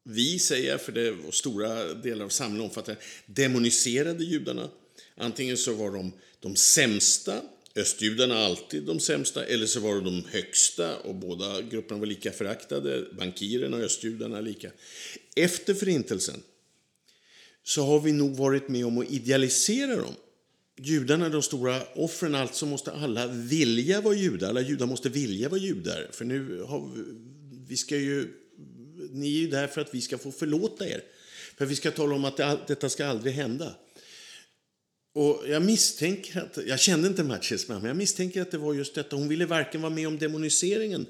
vi 0.04 0.38
säger, 0.38 0.78
för 0.78 0.92
det 0.92 1.10
var 1.10 1.30
stora 1.30 1.94
delar 1.94 2.24
av 2.24 2.28
samhället 2.28 2.64
omfattar 2.64 2.96
demoniserade 3.26 4.24
judarna. 4.24 4.70
Antingen 5.16 5.56
så 5.56 5.74
var 5.74 5.90
de 5.90 6.12
de 6.40 6.56
sämsta, 6.56 7.42
östjudarna 7.80 8.38
alltid 8.38 8.82
de 8.82 9.00
sämsta, 9.00 9.44
eller 9.44 9.66
så 9.66 9.80
var 9.80 9.94
de 9.94 10.04
de 10.04 10.24
högsta 10.30 10.96
och 10.96 11.14
båda 11.14 11.62
grupperna 11.62 12.00
var 12.00 12.06
lika 12.06 12.32
föraktade, 12.32 13.04
bankirerna 13.18 13.76
och 13.76 13.82
östjudarna 13.82 14.40
lika. 14.40 14.70
Efter 15.36 15.74
förintelsen 15.74 16.42
så 17.62 17.82
har 17.82 18.00
vi 18.00 18.12
nog 18.12 18.36
varit 18.36 18.68
med 18.68 18.86
om 18.86 18.98
att 18.98 19.10
idealisera 19.10 19.96
dem. 19.96 20.14
Judarna 20.80 21.26
är 21.26 21.30
de 21.30 21.42
stora 21.42 21.82
offren, 21.94 22.34
alltså 22.34 22.66
måste 22.66 22.92
alla 22.92 23.26
vilja 23.26 24.00
vara 24.00 24.14
judar. 24.14 24.48
Alla 24.48 24.60
judar 24.60 24.86
måste 24.86 25.08
vilja 25.08 25.48
vara 25.48 25.60
judar. 25.60 26.08
För 26.12 26.24
nu 26.24 26.60
har 26.60 26.92
vi, 26.94 27.02
vi 27.68 27.76
ska 27.76 27.96
ju, 27.96 28.28
ni 29.10 29.36
är 29.36 29.40
ju 29.40 29.48
där 29.48 29.66
för 29.66 29.80
att 29.80 29.94
vi 29.94 30.00
ska 30.00 30.18
få 30.18 30.32
förlåta 30.32 30.88
er. 30.88 31.02
För 31.56 31.66
vi 31.66 31.76
ska 31.76 31.90
tala 31.90 32.14
om 32.14 32.24
att 32.24 32.36
det, 32.36 32.58
detta 32.66 32.88
ska 32.88 33.06
aldrig 33.06 33.34
hända. 33.34 33.74
Och 35.12 35.44
jag 35.48 35.62
misstänker 35.62 36.40
att, 36.40 36.58
jag 36.66 36.80
kände 36.80 37.08
inte 37.08 37.24
Matches 37.24 37.68
men 37.68 37.84
jag 37.84 37.96
misstänker 37.96 38.42
att 38.42 38.50
det 38.50 38.58
var 38.58 38.74
just 38.74 38.94
detta. 38.94 39.16
Hon 39.16 39.28
ville 39.28 39.46
varken 39.46 39.82
vara 39.82 39.92
med 39.92 40.06
om 40.06 40.18
demoniseringen 40.18 41.06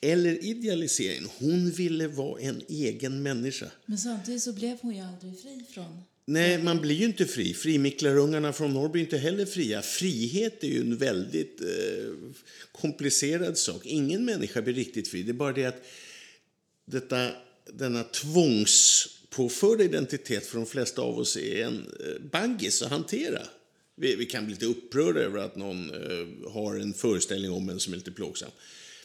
eller 0.00 0.44
idealiseringen. 0.44 1.28
Hon 1.38 1.70
ville 1.70 2.08
vara 2.08 2.40
en 2.40 2.62
egen 2.68 3.22
människa. 3.22 3.66
Men 3.86 3.98
samtidigt 3.98 4.42
så 4.42 4.52
blev 4.52 4.78
hon 4.80 4.94
ju 4.94 5.00
aldrig 5.00 5.40
fri 5.40 5.64
från 5.74 6.02
Nej, 6.24 6.62
man 6.62 6.80
blir 6.80 6.94
ju 6.94 7.04
inte 7.04 7.26
fri. 7.26 7.54
Frimiklarungarna 7.54 8.52
från 8.52 8.74
norr 8.74 8.88
blir 8.88 9.02
inte 9.02 9.18
heller 9.18 9.46
fria. 9.46 9.82
Frihet 9.82 10.64
är 10.64 10.68
ju 10.68 10.80
en 10.80 10.96
väldigt 10.96 11.60
eh, 11.60 12.32
komplicerad 12.72 13.58
sak. 13.58 13.86
Ingen 13.86 14.24
människa 14.24 14.62
blir 14.62 14.74
riktigt 14.74 15.08
fri. 15.08 15.22
Det 15.22 15.30
är 15.30 15.34
bara 15.34 15.52
det 15.52 15.64
att 15.64 15.84
detta, 16.86 17.30
denna 17.72 18.04
tvångs 18.04 19.08
påförda 19.32 19.84
identitet 19.84 20.46
för 20.46 20.56
de 20.56 20.66
flesta 20.66 21.02
av 21.02 21.18
oss 21.18 21.36
är 21.36 21.64
en 21.64 21.86
eh, 22.00 22.22
baggis 22.32 22.82
att 22.82 22.90
hantera. 22.90 23.42
Vi, 23.96 24.16
vi, 24.16 24.26
kan 24.26 24.44
bli 24.44 24.54
lite 24.54 24.66
upprörda 24.66 25.20
över 25.20 25.38
att 25.38 25.56
någon 25.56 25.90
eh, 25.90 26.50
har 26.52 26.76
en 26.76 26.94
föreställning 26.94 27.52
om 27.52 27.68
en 27.68 27.80
som 27.80 27.92
är 27.92 27.96
lite 27.96 28.12
plågsam. 28.12 28.50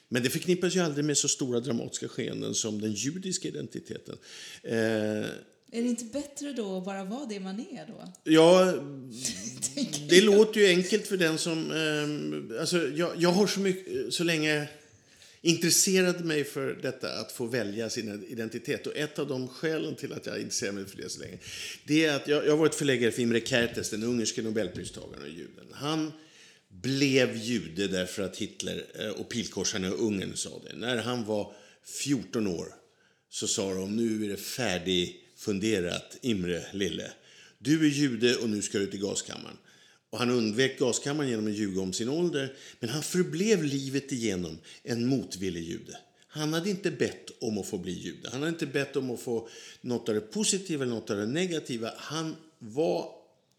Men 0.10 0.24
det 0.24 0.30
förknippas 0.30 0.76
ju 0.76 0.80
aldrig 0.80 1.06
med 1.06 1.18
så 1.18 1.28
stora 1.28 1.60
dramatiska 1.60 2.08
skeenden 2.08 2.54
som 2.54 2.82
den 2.82 2.92
judiska 2.94 3.48
identiteten. 3.48 4.18
Eh, 4.64 5.26
är 5.72 5.82
det 5.82 5.88
inte 5.88 6.06
bättre 6.06 6.54
då 6.54 6.78
att 6.78 6.86
bara 6.86 7.04
vara 7.04 7.26
det 7.26 7.40
man 7.40 7.60
är 7.60 7.88
då? 7.88 8.14
Ja, 8.24 8.74
det 10.10 10.22
låter 10.22 10.62
ju 10.62 10.68
enkelt 10.68 11.08
för 11.08 11.18
den 11.18 11.38
som... 11.38 11.72
Eh, 11.72 12.60
alltså, 12.60 12.88
jag, 12.88 13.12
jag 13.18 13.32
har 13.32 13.48
så 13.48 13.60
mycket, 13.60 14.14
så 14.14 14.24
länge 14.24 14.68
intresserade 15.48 16.24
mig 16.24 16.44
för 16.44 16.80
detta 16.82 17.20
att 17.20 17.32
få 17.32 17.46
välja 17.46 17.90
sin 17.90 18.26
identitet. 18.30 18.88
Och 18.88 18.98
ett 18.98 19.20
av 19.20 19.28
de 19.28 19.48
skälen 19.48 19.96
till 19.96 20.14
att 20.14 20.26
jag 20.26 20.40
intresserade 20.40 20.76
mig 20.76 20.86
för 20.86 20.98
det 20.98 21.10
så 21.10 21.20
länge, 21.20 21.38
det 21.84 22.06
är 22.06 22.16
att 22.16 22.28
jag, 22.28 22.46
jag 22.46 22.52
har 22.52 22.58
varit 22.58 22.76
förläggare 22.76 23.12
för 23.12 23.22
Imre 23.22 23.42
Kertész, 23.42 23.90
den 23.90 24.04
ungerske 24.04 24.42
nobelpristagaren 24.42 25.24
och 25.24 25.30
juden. 25.30 25.66
Han 25.72 26.12
blev 26.70 27.36
jude 27.36 27.88
därför 27.88 28.24
att 28.24 28.38
Hitler 28.38 28.86
eh, 29.00 29.10
och 29.10 29.30
pilkorsarna 29.30 29.88
i 29.88 29.92
Ungern 29.92 30.36
sa 30.36 30.62
det. 30.70 30.76
När 30.76 30.98
han 30.98 31.26
var 31.26 31.54
14 31.86 32.48
år 32.48 32.68
så 33.30 33.48
sa 33.48 33.74
de, 33.74 33.96
nu 33.96 34.26
är 34.26 34.30
det 34.30 34.38
färdigfunderat, 34.38 36.18
Imre 36.22 36.66
lille. 36.74 37.12
Du 37.60 37.86
är 37.86 37.90
jude 37.90 38.36
och 38.36 38.50
nu 38.50 38.62
ska 38.62 38.80
du 38.80 38.88
till 38.88 39.02
gaskammaren. 39.02 39.58
Och 40.10 40.20
han 40.20 40.30
undvek 40.30 40.80
gaskammaren 40.80 41.30
genom 41.30 41.48
att 41.48 41.54
ljuga 41.54 41.82
om 41.82 41.94
sin 41.94 42.10
ålder, 42.10 42.58
men 42.80 42.90
han 42.90 43.04
förblev 43.04 43.64
livet 43.64 44.12
igenom 44.12 44.58
en 44.84 45.08
motvillig 45.08 45.64
jude. 45.64 45.98
Han 46.28 46.54
hade 46.54 46.70
inte 46.70 46.92
bett 46.92 47.32
om 47.42 47.58
att 47.58 47.68
få 47.68 47.78
bli 47.78 47.92
jude. 47.92 48.30
Han 48.30 48.40
hade 48.40 48.50
inte 48.50 48.66
bett 48.66 48.96
om 48.96 49.12
att 49.12 49.20
få 49.20 49.50
något 49.82 50.10
av 50.10 50.16
det 50.16 50.22
positiva 50.22 50.84
eller 50.84 50.96
något 50.96 51.10
av 51.10 51.18
det 51.18 51.26
negativa. 51.26 51.94
Han 51.98 52.36
var 52.60 53.12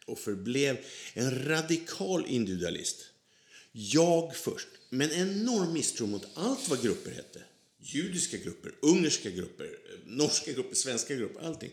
och 0.06 0.18
förblev 0.18 0.78
en 1.14 1.44
radikal 1.44 2.24
individualist. 2.26 2.96
Jag 3.72 4.36
först, 4.36 4.68
men 4.90 5.10
enorm 5.10 5.72
misstro 5.72 6.06
mot 6.06 6.26
allt 6.34 6.68
vad 6.68 6.82
grupper 6.82 7.10
hette. 7.10 7.42
Judiska 7.80 8.36
grupper, 8.36 8.72
ungerska 8.82 9.30
grupper, 9.30 9.64
eh, 9.64 9.70
norska 10.06 10.52
grupper, 10.52 10.74
svenska 10.74 11.14
grupper, 11.14 11.46
allting. 11.46 11.70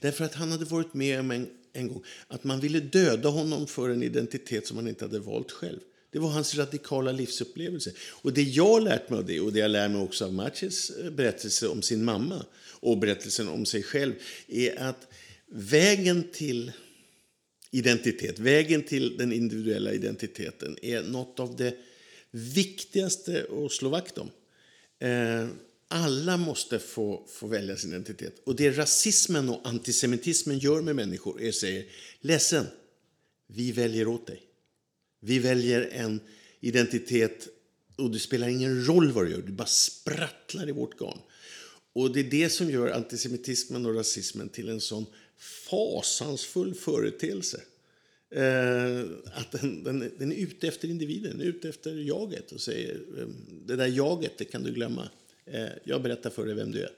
Därför 0.00 0.24
att 0.24 0.34
han 0.34 0.52
hade 0.52 0.64
varit 0.64 0.94
med 0.94 1.20
om 1.20 1.30
en 1.30 1.48
en 1.74 1.88
gång 1.88 2.04
att 2.28 2.44
man 2.44 2.60
ville 2.60 2.80
döda 2.80 3.28
honom 3.28 3.66
för 3.66 3.88
en 3.88 4.02
identitet 4.02 4.66
som 4.66 4.76
han 4.76 4.88
inte 4.88 5.04
hade 5.04 5.18
valt 5.18 5.50
själv. 5.50 5.80
Det 6.10 6.18
var 6.18 6.28
hans 6.28 6.54
radikala 6.54 7.12
livsupplevelse. 7.12 7.92
Och 7.98 8.32
det 8.32 8.42
jag 8.42 8.82
lärt 8.82 9.10
mig 9.10 9.18
av 9.18 9.26
det, 9.26 9.40
och 9.40 9.52
det 9.52 9.58
jag 9.58 9.70
lär 9.70 9.88
mig 9.88 10.02
också 10.02 10.24
av 10.24 10.34
Matches 10.34 10.90
eh, 10.90 11.10
berättelse 11.10 11.68
om 11.68 11.82
sin 11.82 12.04
mamma 12.04 12.46
och 12.80 12.98
berättelsen 12.98 13.48
om 13.48 13.66
sig 13.66 13.82
själv, 13.82 14.12
är 14.48 14.78
att 14.82 15.08
vägen 15.46 16.24
till 16.32 16.72
identitet, 17.70 18.38
vägen 18.38 18.82
till 18.82 19.16
den 19.16 19.32
individuella 19.32 19.92
identiteten 19.92 20.76
är 20.82 21.02
något 21.02 21.40
av 21.40 21.56
det 21.56 21.76
viktigaste 22.30 23.46
att 23.64 23.72
slå 23.72 23.88
vakt 23.88 24.18
om. 24.18 24.30
Eh, 24.98 25.46
alla 25.88 26.36
måste 26.36 26.78
få, 26.78 27.26
få 27.28 27.46
välja 27.46 27.76
sin 27.76 27.90
identitet. 27.90 28.42
Och 28.44 28.56
det 28.56 28.70
rasismen 28.70 29.48
och 29.48 29.60
antisemitismen 29.64 30.58
gör 30.58 30.82
med 30.82 30.96
människor 30.96 31.42
är 31.42 31.48
att 31.48 31.54
säga 31.54 31.84
ledsen, 32.20 32.66
vi 33.46 33.72
väljer 33.72 34.08
åt 34.08 34.26
dig. 34.26 34.42
Vi 35.20 35.38
väljer 35.38 35.88
en 35.92 36.20
identitet 36.60 37.48
och 37.96 38.10
det 38.10 38.18
spelar 38.18 38.48
ingen 38.48 38.84
roll 38.86 39.12
vad 39.12 39.26
du 39.26 39.30
gör, 39.30 39.42
du 39.42 39.52
bara 39.52 39.66
sprattlar 39.66 40.68
i 40.68 40.72
vårt 40.72 40.98
garn. 40.98 41.18
Och 41.92 42.12
det 42.12 42.20
är 42.20 42.30
det 42.30 42.50
som 42.50 42.70
gör 42.70 42.88
antisemitismen 42.88 43.86
och 43.86 43.94
rasismen 43.94 44.48
till 44.48 44.68
en 44.68 44.80
sån 44.80 45.06
fasansfull 45.38 46.74
företeelse. 46.74 47.60
Eh, 48.30 49.00
att 49.24 49.52
den, 49.52 49.84
den, 49.84 50.12
den, 50.18 50.32
är 50.32 50.36
ute 50.36 50.68
efter 50.68 50.88
individen, 50.88 51.40
ute 51.40 51.68
efter 51.68 51.94
jaget 51.94 52.52
och 52.52 52.60
säger 52.60 52.94
ehm, 52.94 53.34
det 53.66 53.76
där 53.76 53.86
jaget, 53.86 54.38
det 54.38 54.44
kan 54.44 54.62
du 54.62 54.72
glömma. 54.72 55.08
Eh, 55.46 55.68
jag 55.84 56.02
berättar 56.02 56.30
för 56.30 56.46
dig 56.46 56.54
vem 56.54 56.72
du 56.72 56.82
är. 56.82 56.90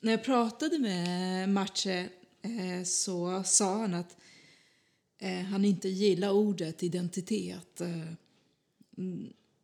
När 0.00 0.12
jag 0.12 0.24
pratade 0.24 0.78
med 0.78 1.48
Matche 1.48 2.08
eh, 2.42 2.84
så 2.84 3.42
sa 3.46 3.80
han 3.80 3.94
att 3.94 4.16
eh, 5.18 5.40
han 5.40 5.64
inte 5.64 5.88
gillar 5.88 6.30
ordet 6.30 6.82
identitet. 6.82 7.80
Eh, 7.80 8.12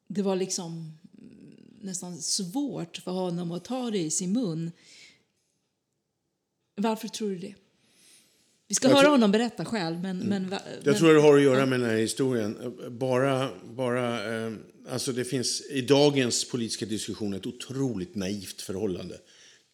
det 0.06 0.22
var 0.22 0.36
liksom 0.36 0.98
mm, 1.18 1.78
nästan 1.80 2.18
svårt 2.18 2.96
för 2.96 3.10
honom 3.10 3.52
att 3.52 3.64
ta 3.64 3.90
det 3.90 3.98
i 3.98 4.10
sin 4.10 4.32
mun. 4.32 4.72
Varför 6.74 7.08
tror 7.08 7.30
du 7.30 7.38
det? 7.38 7.54
Vi 8.74 8.76
ska 8.76 8.88
jag 8.88 8.94
höra 8.94 9.02
tror, 9.02 9.10
honom 9.10 9.32
berätta 9.32 9.64
själv. 9.64 10.00
Men, 10.00 10.22
mm. 10.22 10.28
men, 10.28 10.50
jag 10.50 10.60
men, 10.84 10.94
tror 10.94 11.14
det 11.14 11.20
har 11.20 11.36
att 11.36 11.42
göra 11.42 11.66
med 11.66 11.80
den 11.80 11.90
här 11.90 11.96
historien. 11.96 12.56
Bara, 12.90 13.48
bara, 13.64 14.34
eh, 14.46 14.52
alltså 14.88 15.12
det 15.12 15.24
finns 15.24 15.62
i 15.70 15.80
dagens 15.80 16.50
politiska 16.50 16.86
diskussion 16.86 17.34
ett 17.34 17.46
otroligt 17.46 18.14
naivt 18.14 18.62
förhållande 18.62 19.18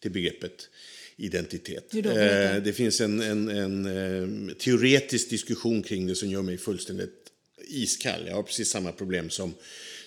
till 0.01 0.11
begreppet 0.11 0.69
identitet. 1.17 1.93
Eh, 1.95 2.63
det 2.63 2.75
finns 2.75 3.01
en, 3.01 3.21
en, 3.21 3.49
en 3.49 3.85
eh, 3.85 4.55
teoretisk 4.55 5.29
diskussion 5.29 5.83
kring 5.83 6.07
det 6.07 6.15
som 6.15 6.29
gör 6.29 6.41
mig 6.41 6.57
fullständigt 6.57 7.31
iskall. 7.67 8.21
Jag 8.27 8.35
har 8.35 8.43
precis 8.43 8.69
samma 8.69 8.91
problem 8.91 9.29
som, 9.29 9.53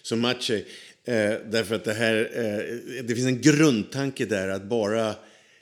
som 0.02 0.20
Maciej. 0.20 0.66
Eh, 1.04 1.34
därför 1.50 1.74
att 1.74 1.84
det 1.84 1.94
här, 1.94 2.30
eh, 2.34 3.04
det 3.04 3.14
finns 3.14 3.26
en 3.26 3.40
grundtanke 3.40 4.26
där 4.26 4.48
att 4.48 4.64
bara 4.64 5.14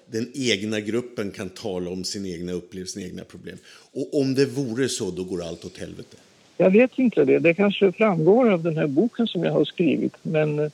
den 0.07 0.31
egna 0.35 0.81
gruppen 0.81 1.31
kan 1.31 1.49
tala 1.49 1.91
om 1.91 2.05
sin 2.05 2.27
egna 2.27 2.53
upplevelse, 2.53 2.93
sina 2.93 3.07
egna 3.07 3.25
problem. 3.25 3.59
Och 3.93 4.21
om 4.21 4.35
det 4.35 4.47
vore 4.47 4.89
så, 4.89 5.11
då 5.11 5.25
går 5.25 5.43
allt 5.43 5.65
åt 5.65 5.79
helvete. 5.79 6.17
Jag 6.57 6.71
vet 6.71 6.99
inte 6.99 7.25
det. 7.25 7.39
Det 7.39 7.55
kanske 7.55 7.93
framgår 7.93 8.51
av 8.51 8.63
den 8.63 8.77
här 8.77 8.87
boken 8.87 9.27
som 9.27 9.45
jag 9.45 9.53
har 9.53 9.65
skrivit. 9.65 10.15
Men 10.23 10.59
eh, 10.59 10.71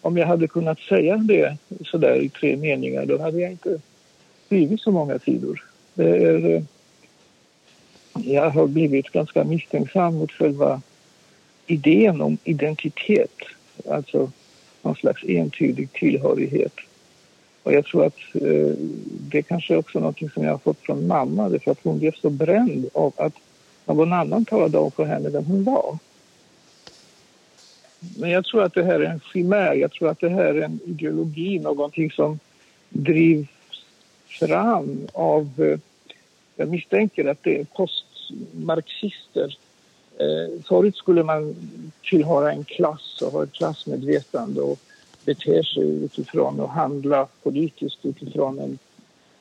om 0.00 0.16
jag 0.16 0.26
hade 0.26 0.48
kunnat 0.48 0.78
säga 0.78 1.16
det 1.16 1.56
sådär 1.84 2.20
i 2.22 2.28
tre 2.28 2.56
meningar 2.56 3.06
då 3.06 3.18
hade 3.18 3.40
jag 3.40 3.50
inte 3.50 3.80
skrivit 4.46 4.80
så 4.80 4.90
många 4.90 5.18
sidor. 5.18 5.64
Det 5.94 6.16
är, 6.16 6.54
eh, 6.54 6.62
jag 8.24 8.50
har 8.50 8.66
blivit 8.66 9.08
ganska 9.08 9.44
misstänksam 9.44 10.14
mot 10.14 10.32
själva 10.32 10.82
idén 11.66 12.20
om 12.20 12.38
identitet. 12.44 13.34
Alltså 13.90 14.30
någon 14.82 14.96
slags 14.96 15.24
entydig 15.24 15.92
tillhörighet. 15.92 16.72
Och 17.62 17.72
jag 17.72 17.84
tror 17.84 18.06
att 18.06 18.18
eh, 18.34 18.74
det 19.08 19.42
kanske 19.42 19.76
också 19.76 19.98
är 19.98 20.02
något 20.02 20.32
som 20.34 20.44
jag 20.44 20.50
har 20.50 20.58
fått 20.58 20.78
från 20.78 21.06
mamma 21.06 21.48
därför 21.48 21.70
att 21.70 21.82
hon 21.82 21.98
blev 21.98 22.12
så 22.12 22.30
bränd 22.30 22.88
av 22.94 23.12
att 23.16 23.34
någon 23.86 24.12
annan 24.12 24.44
talade 24.44 24.78
om 24.78 24.90
för 24.90 25.04
henne 25.04 25.28
vem 25.28 25.44
hon 25.44 25.64
var. 25.64 25.98
Men 28.18 28.30
jag 28.30 28.44
tror 28.44 28.62
att 28.62 28.74
det 28.74 28.84
här 28.84 29.00
är 29.00 29.10
en 29.10 29.20
chimär. 29.32 29.74
Jag 29.74 29.92
tror 29.92 30.08
att 30.08 30.20
det 30.20 30.28
här 30.28 30.54
är 30.54 30.62
en 30.62 30.80
ideologi, 30.86 31.58
någonting 31.58 32.10
som 32.10 32.38
drivs 32.88 33.48
fram 34.40 35.06
av... 35.12 35.50
Eh, 35.58 35.78
jag 36.56 36.68
misstänker 36.68 37.24
att 37.24 37.42
det 37.42 37.60
är 37.60 37.64
postmarxister. 37.64 39.58
Eh, 40.18 40.62
förut 40.68 40.96
skulle 40.96 41.24
man 41.24 41.54
tillhöra 42.10 42.52
en 42.52 42.64
klass 42.64 43.22
och 43.22 43.32
ha 43.32 43.42
ett 43.42 43.52
klassmedvetande 43.52 44.60
och 44.60 44.78
beter 45.28 45.62
sig 45.62 46.04
utifrån 46.04 46.60
och 46.60 46.68
handla 46.68 47.28
politiskt 47.42 47.98
utifrån 48.02 48.58
en, 48.58 48.78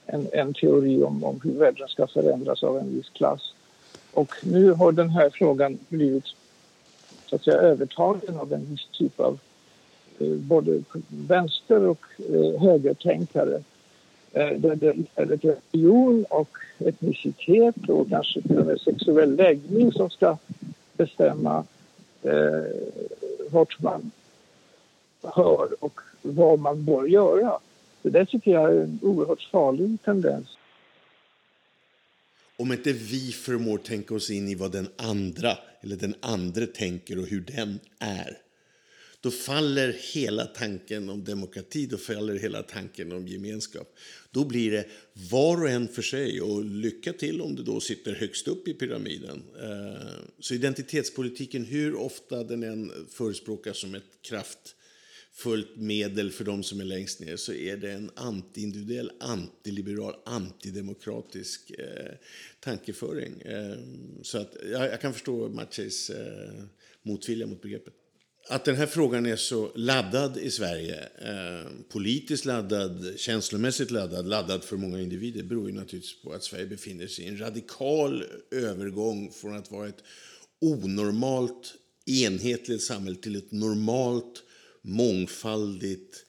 en, 0.06 0.28
en 0.34 0.54
teori 0.54 1.04
om, 1.04 1.24
om 1.24 1.40
hur 1.44 1.52
världen 1.52 1.88
ska 1.88 2.08
förändras 2.08 2.64
av 2.64 2.78
en 2.78 2.96
viss 2.96 3.10
klass. 3.10 3.54
Och 4.14 4.36
nu 4.44 4.72
har 4.72 4.92
den 4.92 5.10
här 5.10 5.30
frågan 5.30 5.78
blivit 5.90 6.26
så 7.30 7.36
att 7.36 7.44
säga, 7.44 7.58
övertagen 7.58 8.40
av 8.40 8.54
en 8.54 8.66
viss 8.66 8.88
typ 8.92 9.20
av 9.20 9.40
eh, 10.20 10.28
både 10.28 10.82
vänster 11.08 11.88
och 11.88 12.06
eh, 12.34 12.62
högertänkare. 12.62 13.64
Eh, 14.34 14.52
där 14.58 14.76
det 14.76 14.96
är 15.16 15.26
religion 15.26 16.26
och 16.30 16.58
etnicitet 16.80 17.90
och 17.90 18.10
kanske 18.10 18.42
till 18.42 18.60
och 18.60 18.66
med 18.66 18.82
sexuell 18.82 19.36
läggning 19.36 19.92
som 19.92 20.10
ska 20.10 20.38
bestämma 20.98 21.64
eh, 22.24 22.64
vart 23.50 23.82
man 23.82 24.12
hör 25.36 25.84
och 25.84 26.00
vad 26.22 26.60
man 26.60 26.86
bör 26.86 27.06
göra. 27.06 27.60
Det 28.02 28.10
där 28.10 28.26
tycker 28.26 28.52
jag 28.52 28.72
är 28.72 28.84
en 28.84 29.00
oerhört 29.02 29.50
farlig 29.52 29.98
tendens. 30.06 30.48
Om 32.58 32.72
inte 32.72 32.94
vi 32.94 33.32
förmår 33.32 33.78
tänka 33.78 34.16
oss 34.16 34.30
in 34.30 34.48
i 34.48 34.56
vad 34.56 34.72
den 34.72 34.88
andra 34.98 35.58
eller 35.82 35.96
den 35.96 36.16
andra 36.20 36.66
tänker 36.66 37.20
och 37.20 37.28
hur 37.28 37.42
den 37.42 37.80
är 38.00 38.38
då 39.22 39.32
faller 39.32 39.96
hela 40.14 40.46
tanken 40.46 41.10
om 41.10 41.24
demokrati, 41.24 41.86
då 41.86 41.98
faller 41.98 42.40
hela 42.40 42.64
tanken 42.64 43.12
om 43.12 43.28
gemenskap. 43.28 43.96
Då 44.32 44.46
blir 44.46 44.72
det 44.72 44.86
var 45.30 45.62
och 45.62 45.70
en 45.70 45.88
för 45.88 46.02
sig 46.02 46.42
och 46.42 46.66
lycka 46.66 47.14
till 47.14 47.42
om 47.42 47.56
du 47.56 47.64
då 47.64 47.80
sitter 47.80 48.16
högst 48.16 48.48
upp 48.48 48.68
i 48.68 48.74
pyramiden. 48.74 49.44
Eh, 49.62 50.08
så 50.40 50.54
identitetspolitiken, 50.54 51.66
hur 51.66 51.96
ofta 51.96 52.44
den 52.44 52.64
än 52.64 52.92
förespråkas 53.10 53.78
som 53.78 53.96
ett 53.96 54.22
kraft 54.22 54.76
fullt 55.38 55.76
medel 55.76 56.32
för 56.32 56.44
de 56.44 56.64
som 56.64 56.80
är 56.80 56.86
längst 56.86 57.20
ner 57.20 57.36
så 57.36 57.54
är 57.54 57.78
det 57.78 57.92
en 57.92 58.12
antiindividuell, 58.16 59.12
antiliberal, 59.20 60.16
antidemokratisk 60.26 61.72
eh, 61.72 62.14
tankeföring. 62.60 63.42
Eh, 63.42 63.78
så 64.22 64.38
att 64.38 64.56
jag, 64.72 64.86
jag, 64.86 65.02
kan 65.02 65.14
förstå 65.14 65.50
Maciejs 65.50 66.10
eh, 66.10 66.64
motvilja 67.04 67.48
mot 67.48 67.62
begreppet. 67.62 67.94
Att 68.50 68.66
den 68.66 68.76
här 68.76 68.86
frågan 68.86 69.26
är 69.26 69.36
så 69.36 69.72
laddad 69.76 70.38
i 70.38 70.52
Sverige, 70.52 71.10
eh, 71.22 71.72
politiskt 71.90 72.46
laddad, 72.46 73.14
känslomässigt 73.18 73.92
laddad, 73.92 74.28
laddad 74.28 74.64
för 74.64 74.78
många 74.78 75.02
individer 75.02 75.44
beror 75.44 75.70
ju 75.70 75.76
naturligtvis 75.76 76.22
på 76.22 76.34
att 76.34 76.44
Sverige 76.44 76.66
befinner 76.66 77.08
sig 77.08 77.26
i 77.26 77.28
en 77.28 77.40
radikal 77.40 78.24
övergång 78.52 79.32
från 79.32 79.58
att 79.58 79.72
vara 79.72 79.88
ett 79.88 80.04
onormalt 80.62 81.76
enhetligt 82.06 82.82
samhälle 82.82 83.16
till 83.16 83.36
ett 83.36 83.52
normalt 83.52 84.44
mångfaldigt, 84.88 86.26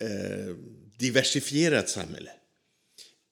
eh, 0.00 0.56
diversifierat 0.98 1.88
samhälle. 1.88 2.30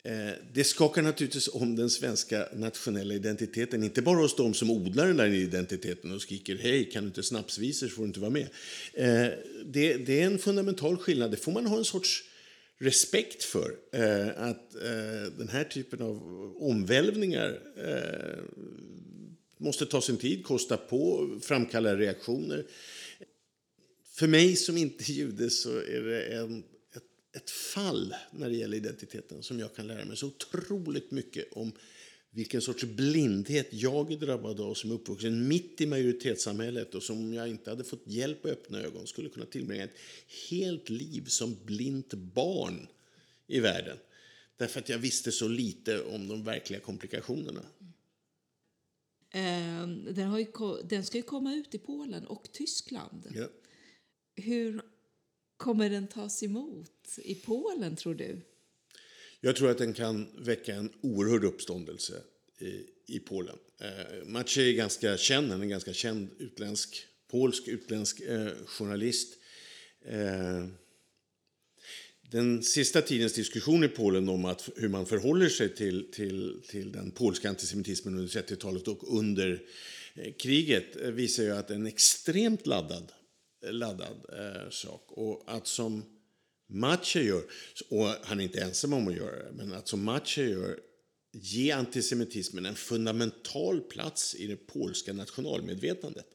Eh, 0.05 0.33
det 0.53 0.65
skakar 0.65 1.03
naturligtvis 1.03 1.49
om 1.49 1.77
den 1.77 1.91
svenska 1.91 2.49
nationella 2.55 3.15
identiteten. 3.15 3.83
Inte 3.83 4.03
bara 4.03 4.17
hos 4.17 4.37
de 4.37 4.55
som 4.55 4.71
odlar 4.71 5.07
den 5.07 5.17
där 5.17 5.27
identiteten 5.27 6.13
och 6.13 6.23
skriker 6.23 6.57
hej, 6.57 6.91
kan 6.91 7.03
du 7.03 7.09
inte 7.09 7.23
snapsvisor 7.23 7.89
så 7.89 7.95
får 7.95 8.03
du 8.03 8.07
inte 8.07 8.21
vara 8.21 8.31
med. 8.31 8.49
Eh, 8.93 9.33
det, 9.65 9.97
det, 9.97 10.21
är 10.21 10.27
en 10.27 10.39
fundamental 10.39 10.97
skillnad. 10.97 11.31
Det 11.31 11.37
får 11.37 11.53
man 11.53 11.67
ha 11.67 11.79
en 11.79 11.85
sorts 11.85 12.25
respekt 12.79 13.45
för. 13.45 13.75
Eh, 13.93 14.29
att 14.29 14.75
eh, 14.75 15.33
den 15.39 15.49
här 15.49 15.65
typen 15.65 16.03
av 16.03 16.23
omvälvningar 16.61 17.59
eh, 17.77 18.45
måste 19.59 19.87
ta 19.87 20.01
sin 20.01 20.17
tid, 20.17 20.45
kosta 20.45 20.77
på, 20.77 21.31
framkalla 21.43 21.97
reaktioner. 21.97 22.65
För 24.19 24.27
mig 24.27 24.57
som 24.57 24.77
inte 24.77 25.05
är 25.05 25.15
jude 25.15 25.51
så 25.51 25.79
är 25.79 26.01
det 26.01 26.23
en, 26.23 26.65
ett, 26.95 27.37
ett 27.37 27.51
fall 27.51 28.15
när 28.31 28.51
det 28.51 28.57
gäller 28.57 28.77
identiteten 28.77 29.43
som 29.43 29.61
jag 29.61 29.75
kan 29.75 29.87
lära 29.87 30.05
mig 30.05 30.17
så 30.17 30.27
otroligt 30.27 31.11
mycket 31.11 31.53
om 31.53 31.73
vilken 32.31 32.61
sorts 32.61 32.85
blindhet 32.85 33.69
jag 33.71 34.13
är 34.13 34.17
drabbad 34.17 34.61
av 34.61 34.75
som 34.75 34.91
är 34.91 34.95
uppvuxen 34.95 35.49
mitt 35.49 35.81
i 35.81 35.87
majoritetssamhället 35.87 36.95
och 36.95 37.03
som 37.03 37.19
om 37.19 37.35
jag 37.35 37.49
inte 37.49 37.71
hade 37.71 37.85
fått 37.85 38.03
hjälp 38.07 38.45
att 38.45 38.51
öppna 38.51 38.81
ögon 38.81 39.07
skulle 39.07 39.29
kunna 39.29 39.47
tillbringa 39.47 39.85
ett 39.85 39.99
helt 40.51 40.89
liv 40.89 41.25
som 41.27 41.57
blint 41.65 42.15
barn 42.15 42.89
i 43.47 43.61
världen. 43.61 43.97
Därför 44.57 44.81
att 44.81 44.89
jag 44.89 44.99
visste 44.99 45.33
så 45.33 45.49
lite 45.49 46.03
om 46.03 46.29
de 46.29 46.45
verkliga 46.45 46.81
komplikationerna. 46.81 47.63
Ehm, 49.31 50.15
den, 50.15 50.39
ju, 50.39 50.47
den 50.85 51.05
ska 51.05 51.19
ju 51.19 51.23
komma 51.23 51.55
ut 51.55 51.75
i 51.75 51.79
Polen 51.79 52.27
och 52.27 52.53
Tyskland. 52.53 53.27
Ja. 53.35 53.47
Hur 54.39 54.83
kommer 55.57 55.91
den 55.91 56.07
tas 56.07 56.43
emot 56.43 57.19
i 57.25 57.35
Polen, 57.35 57.97
tror 57.97 58.15
du? 58.15 58.41
Jag 59.41 59.57
tror 59.57 59.71
att 59.71 59.79
den 59.79 59.93
kan 59.93 60.29
väcka 60.39 60.75
en 60.75 60.93
oerhörd 61.01 61.45
uppståndelse 61.45 62.23
i, 62.59 62.87
i 63.07 63.19
Polen. 63.19 63.57
Eh, 63.81 64.27
Maciej 64.27 64.71
är 64.71 64.75
ganska 64.75 65.17
känd, 65.17 65.51
han 65.51 65.61
är 65.61 65.65
en 65.65 65.69
ganska 65.69 65.93
känd 65.93 66.29
utländsk, 66.39 67.07
polsk 67.31 67.69
utländsk 67.69 68.21
eh, 68.21 68.51
journalist. 68.67 69.39
Eh, 70.05 70.67
den 72.31 72.63
sista 72.63 73.03
tidens 73.03 73.33
diskussion 73.33 73.85
i 73.85 73.89
Polen 73.89 74.29
om 74.29 74.45
att, 74.45 74.69
hur 74.77 74.89
man 74.89 75.07
förhåller 75.07 75.49
sig 75.49 75.75
till, 75.75 76.11
till, 76.13 76.63
till 76.69 76.93
den 76.93 77.11
polska 77.11 77.49
antisemitismen 77.49 78.15
under 78.15 78.43
30-talet 78.43 78.89
och 78.89 79.19
under 79.19 79.63
eh, 80.15 80.33
kriget 80.33 80.97
eh, 80.97 81.11
visar 81.11 81.43
ju 81.43 81.51
att 81.51 81.71
en 81.71 81.87
extremt 81.87 82.67
laddad 82.67 83.13
laddad 83.63 84.17
eh, 84.33 84.71
sak. 84.71 85.05
Och 85.09 85.43
att 85.47 85.67
som 85.67 86.05
Maciej 86.69 87.27
gör, 87.27 87.43
och 87.89 88.07
han 88.23 88.41
är 88.41 88.45
inte 88.45 88.61
ensam 88.61 88.93
om 88.93 89.09
att 89.09 89.17
göra 89.17 89.37
det, 89.37 89.53
men 89.53 89.73
att 89.73 89.89
som 89.89 90.05
Maciej 90.05 90.51
gör 90.51 90.81
ge 91.33 91.71
antisemitismen 91.71 92.67
en 92.67 92.75
fundamental 92.75 93.81
plats 93.81 94.35
i 94.35 94.47
det 94.47 94.57
polska 94.57 95.13
nationalmedvetandet. 95.13 96.27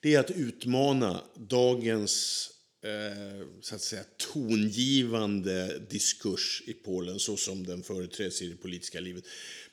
Det 0.00 0.14
är 0.14 0.20
att 0.20 0.30
utmana 0.30 1.24
dagens 1.34 2.48
eh, 2.82 3.46
så 3.60 3.74
att 3.74 3.80
säga, 3.80 4.04
tongivande 4.32 5.78
diskurs 5.90 6.62
i 6.66 6.72
Polen 6.72 7.18
så 7.18 7.36
som 7.36 7.66
den 7.66 7.82
företräds 7.82 8.42
i 8.42 8.48
det 8.48 8.56
politiska 8.56 9.00
livet 9.00 9.24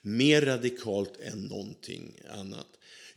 mer 0.01 0.41
radikalt 0.41 1.19
än 1.19 1.41
någonting 1.43 2.21
annat. 2.29 2.67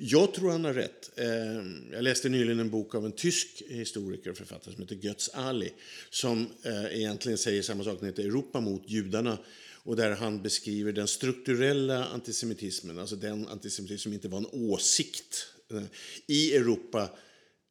Jag 0.03 0.35
tror 0.35 0.51
han 0.51 0.65
har 0.65 0.75
rätt. 0.75 1.19
Ehm, 1.19 1.93
jag 1.93 2.03
läste 2.03 2.29
nyligen 2.29 2.61
en 2.61 2.71
bok 2.71 2.95
av 2.95 3.07
en 3.07 3.13
tysk 3.13 3.63
historiker 3.69 4.31
och 4.31 4.37
författare 4.37 4.75
som 4.75 4.83
heter 4.83 4.97
Götz 4.97 5.29
Ali 5.29 5.73
som 6.11 6.47
eh, 6.63 6.99
egentligen 6.99 7.39
säger 7.39 7.63
samma 7.63 7.85
sak, 7.85 7.99
den 8.01 8.09
heter 8.09 8.25
Europa 8.25 8.61
mot 8.61 8.91
judarna 8.91 9.39
och 9.83 9.97
där 9.97 10.11
han 10.11 10.43
beskriver 10.43 10.93
den 10.93 11.09
strukturella 11.09 12.05
antisemitismen, 12.05 12.99
alltså 12.99 13.17
den 13.17 13.49
antisemitism 13.49 14.03
som 14.03 14.13
inte 14.13 14.29
var 14.29 14.39
en 14.39 14.47
åsikt 14.53 15.47
eh, 15.71 15.83
i 16.27 16.57
Europa, 16.57 17.11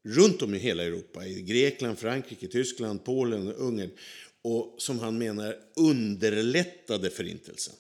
runt 0.04 0.42
om 0.42 0.54
i 0.54 0.58
hela 0.58 0.84
Europa, 0.84 1.28
i 1.28 1.42
Grekland, 1.42 2.00
Frankrike, 2.00 2.48
Tyskland, 2.48 3.04
Polen, 3.04 3.54
Ungern 3.54 3.92
och 4.42 4.76
som 4.78 5.00
han 5.00 5.18
menar 5.18 5.56
underlättade 5.76 7.10
förintelsen. 7.10 7.76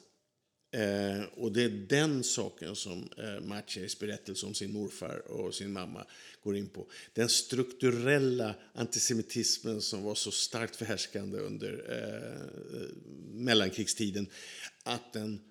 Eh, 0.71 1.23
och 1.23 1.51
det 1.51 1.63
är 1.63 1.69
den 1.69 2.23
saken 2.23 2.75
som 2.75 3.09
eh, 3.17 3.41
Maciejs 3.41 3.99
berättelse 3.99 4.45
om 4.45 4.53
sin 4.53 4.73
morfar 4.73 5.31
och 5.31 5.55
sin 5.55 5.73
mamma 5.73 6.05
går 6.43 6.55
in 6.57 6.69
på. 6.69 6.87
Den 7.13 7.29
strukturella 7.29 8.55
antisemitismen 8.73 9.81
som 9.81 10.03
var 10.03 10.15
så 10.15 10.31
starkt 10.31 10.75
förhärskande 10.75 11.39
under 11.39 11.71
eh, 11.89 12.95
mellankrigstiden 13.33 14.29
att 14.83 15.13
den 15.13 15.41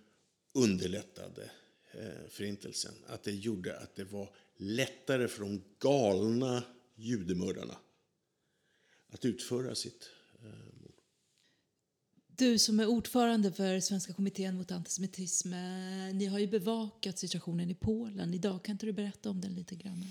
underlättade 0.52 1.50
eh, 1.92 2.28
förintelsen. 2.28 2.94
Att 3.06 3.22
det 3.22 3.32
gjorde 3.32 3.78
att 3.78 3.96
det 3.96 4.04
var 4.04 4.34
lättare 4.56 5.28
för 5.28 5.40
de 5.40 5.62
galna 5.78 6.62
judemördarna 6.94 7.76
att 9.12 9.24
utföra 9.24 9.74
sitt 9.74 10.10
eh. 10.44 10.67
Du 12.38 12.58
som 12.58 12.80
är 12.80 12.86
ordförande 12.86 13.52
för 13.52 13.80
Svenska 13.80 14.12
kommittén 14.12 14.56
mot 14.56 14.70
antisemitism, 14.70 15.52
eh, 15.52 16.14
ni 16.14 16.26
har 16.26 16.38
ju 16.38 16.46
bevakat 16.46 17.18
situationen 17.18 17.70
i 17.70 17.74
Polen. 17.74 18.34
Idag 18.34 18.64
kan 18.64 18.72
inte 18.72 18.86
du 18.86 18.92
berätta 18.92 19.30
om 19.30 19.40
den 19.40 19.54
lite 19.54 19.74
grann? 19.74 20.04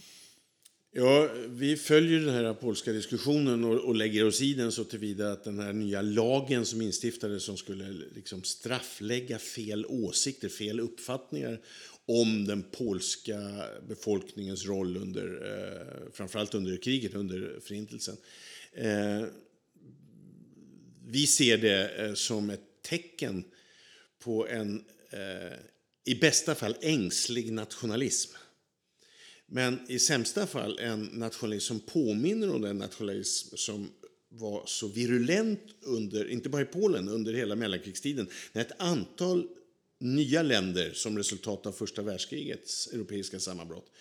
Ja, 0.92 1.30
vi 1.48 1.76
följer 1.76 2.20
den 2.20 2.34
här 2.34 2.54
polska 2.54 2.92
diskussionen 2.92 3.64
och, 3.64 3.76
och 3.76 3.96
lägger 3.96 4.28
oss 4.28 4.42
i 4.42 4.54
den 4.54 4.72
så 4.72 4.84
tillvida 4.84 5.32
att 5.32 5.44
den 5.44 5.60
här 5.60 5.74
nya 5.74 6.02
lagen 6.02 6.66
som 6.66 6.82
instiftades 6.82 7.44
som 7.44 7.58
skulle 7.58 7.92
liksom 8.16 8.44
strafflägga 8.44 9.40
fel 9.40 9.86
åsikter, 9.86 10.50
fel 10.50 10.80
uppfattningar 10.80 11.62
om 12.06 12.46
den 12.46 12.64
polska 12.64 13.40
befolkningens 13.88 14.66
roll 14.66 14.98
under, 14.98 15.26
eh, 15.26 16.12
framförallt 16.14 16.56
under 16.56 16.78
kriget, 16.78 17.16
under 17.16 17.60
förintelsen. 17.62 18.18
Eh, 18.74 19.26
vi 21.10 21.28
ser 21.28 21.58
det 21.58 21.90
eh, 21.90 22.14
som 22.14 22.50
ett 22.50 22.82
tecken 22.82 23.44
på 24.20 24.48
en, 24.48 24.84
eh, 25.10 25.58
i 26.06 26.16
bästa 26.16 26.56
fall, 26.56 26.76
ängslig 26.82 27.52
nationalism. 27.52 28.32
Men 29.46 29.80
i 29.88 30.00
sämsta 30.00 30.48
fall 30.48 30.80
en 30.80 31.04
nationalism 31.04 31.68
som 31.68 31.80
påminner 31.80 32.56
om 32.56 32.62
den 32.62 32.78
nationalism 32.78 33.56
som 33.56 33.90
var 34.30 34.64
så 34.66 34.88
virulent 34.88 35.62
under, 35.82 36.30
inte 36.30 36.50
bara 36.50 36.62
i 36.62 36.66
Polen, 36.66 37.10
under 37.10 37.34
hela 37.34 37.56
mellankrigstiden, 37.56 38.30
när 38.54 38.62
ett 38.62 38.82
antal 38.82 39.48
nya 40.00 40.42
länder 40.42 40.92
som 40.94 41.18
resultat 41.18 41.66
av 41.66 41.72
första 41.72 42.02
världskrigets 42.02 42.88
europeiska 42.88 43.40
sammanbrott 43.40 43.92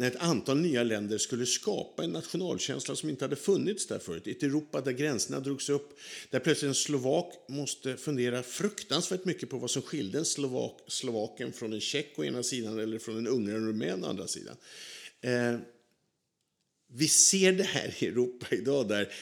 när 0.00 0.06
ett 0.06 0.16
antal 0.16 0.60
nya 0.60 0.82
länder 0.82 1.18
skulle 1.18 1.46
skapa 1.46 2.04
en 2.04 2.10
nationalkänsla 2.10 2.96
som 2.96 3.08
inte 3.08 3.24
hade 3.24 3.36
funnits 3.36 3.86
där 3.86 3.98
förut. 3.98 4.26
Ett 4.26 4.42
Europa 4.42 4.80
där 4.80 4.92
gränserna 4.92 5.40
drogs 5.40 5.68
upp, 5.68 5.98
där 6.30 6.38
plötsligt 6.38 6.68
en 6.68 6.74
slovak 6.74 7.34
måste 7.48 7.96
fundera 7.96 8.42
fruktansvärt 8.42 9.24
mycket 9.24 9.50
på 9.50 9.58
vad 9.58 9.70
som 9.70 9.82
skilde 9.82 10.18
en 10.18 10.24
slovak, 10.24 10.80
slovaken 10.86 11.52
från 11.52 11.72
en 11.72 11.80
tjeck 11.80 12.12
å 12.16 12.24
ena 12.24 12.42
sidan 12.42 12.78
eller 12.78 12.98
från 12.98 13.18
en 13.18 13.26
ungrare 13.26 13.58
och 13.58 13.66
rumän 13.66 14.04
å 14.04 14.08
andra 14.08 14.26
sidan. 14.26 14.56
Eh, 15.20 15.56
vi 16.92 17.08
ser 17.08 17.52
det 17.52 17.64
här 17.64 17.94
i 17.98 18.06
Europa 18.06 18.46
idag 18.50 18.88
där 18.88 19.12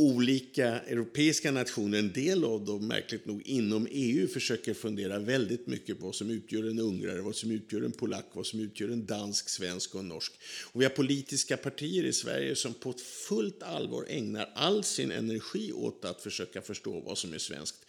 olika 0.00 0.80
europeiska 0.80 1.50
nationer, 1.50 1.98
en 1.98 2.12
del 2.12 2.44
av 2.44 2.64
dem 2.64 2.86
märkligt 2.86 3.26
nog 3.26 3.42
inom 3.42 3.88
EU, 3.90 4.28
försöker 4.28 4.74
fundera 4.74 5.18
väldigt 5.18 5.66
mycket 5.66 5.98
på 5.98 6.06
vad 6.06 6.14
som 6.14 6.30
utgör 6.30 6.70
en 6.70 6.78
ungrare, 6.78 7.20
vad 7.20 7.36
som 7.36 7.50
utgör 7.50 7.82
en 7.82 7.92
polack, 7.92 8.26
vad 8.32 8.46
som 8.46 8.60
utgör 8.60 8.88
en 8.88 9.06
dansk, 9.06 9.48
svensk 9.48 9.94
och 9.94 10.00
en 10.00 10.08
norsk. 10.08 10.32
Och 10.72 10.80
vi 10.80 10.84
har 10.84 10.90
politiska 10.90 11.56
partier 11.56 12.04
i 12.04 12.12
Sverige 12.12 12.56
som 12.56 12.74
på 12.74 12.90
ett 12.90 13.00
fullt 13.00 13.62
allvar 13.62 14.06
ägnar 14.08 14.50
all 14.54 14.84
sin 14.84 15.10
energi 15.10 15.72
åt 15.72 16.04
att 16.04 16.22
försöka 16.22 16.62
förstå 16.62 17.00
vad 17.00 17.18
som 17.18 17.34
är 17.34 17.38
svenskt. 17.38 17.86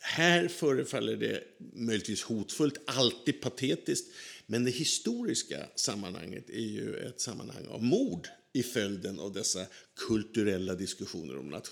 Här 0.00 0.48
förefaller 0.48 1.16
det 1.16 1.42
möjligtvis 1.72 2.22
hotfullt, 2.22 2.78
alltid 2.86 3.40
patetiskt, 3.40 4.12
men 4.46 4.64
det 4.64 4.70
historiska 4.70 5.66
sammanhanget 5.74 6.50
är 6.50 6.68
ju 6.68 6.96
ett 6.96 7.20
sammanhang 7.20 7.66
av 7.66 7.82
mord 7.82 8.28
i 8.52 8.62
följden 8.62 9.20
av 9.20 9.32
dessa 9.32 9.66
kulturella 9.96 10.74
diskussioner 10.74 11.38
om 11.38 11.62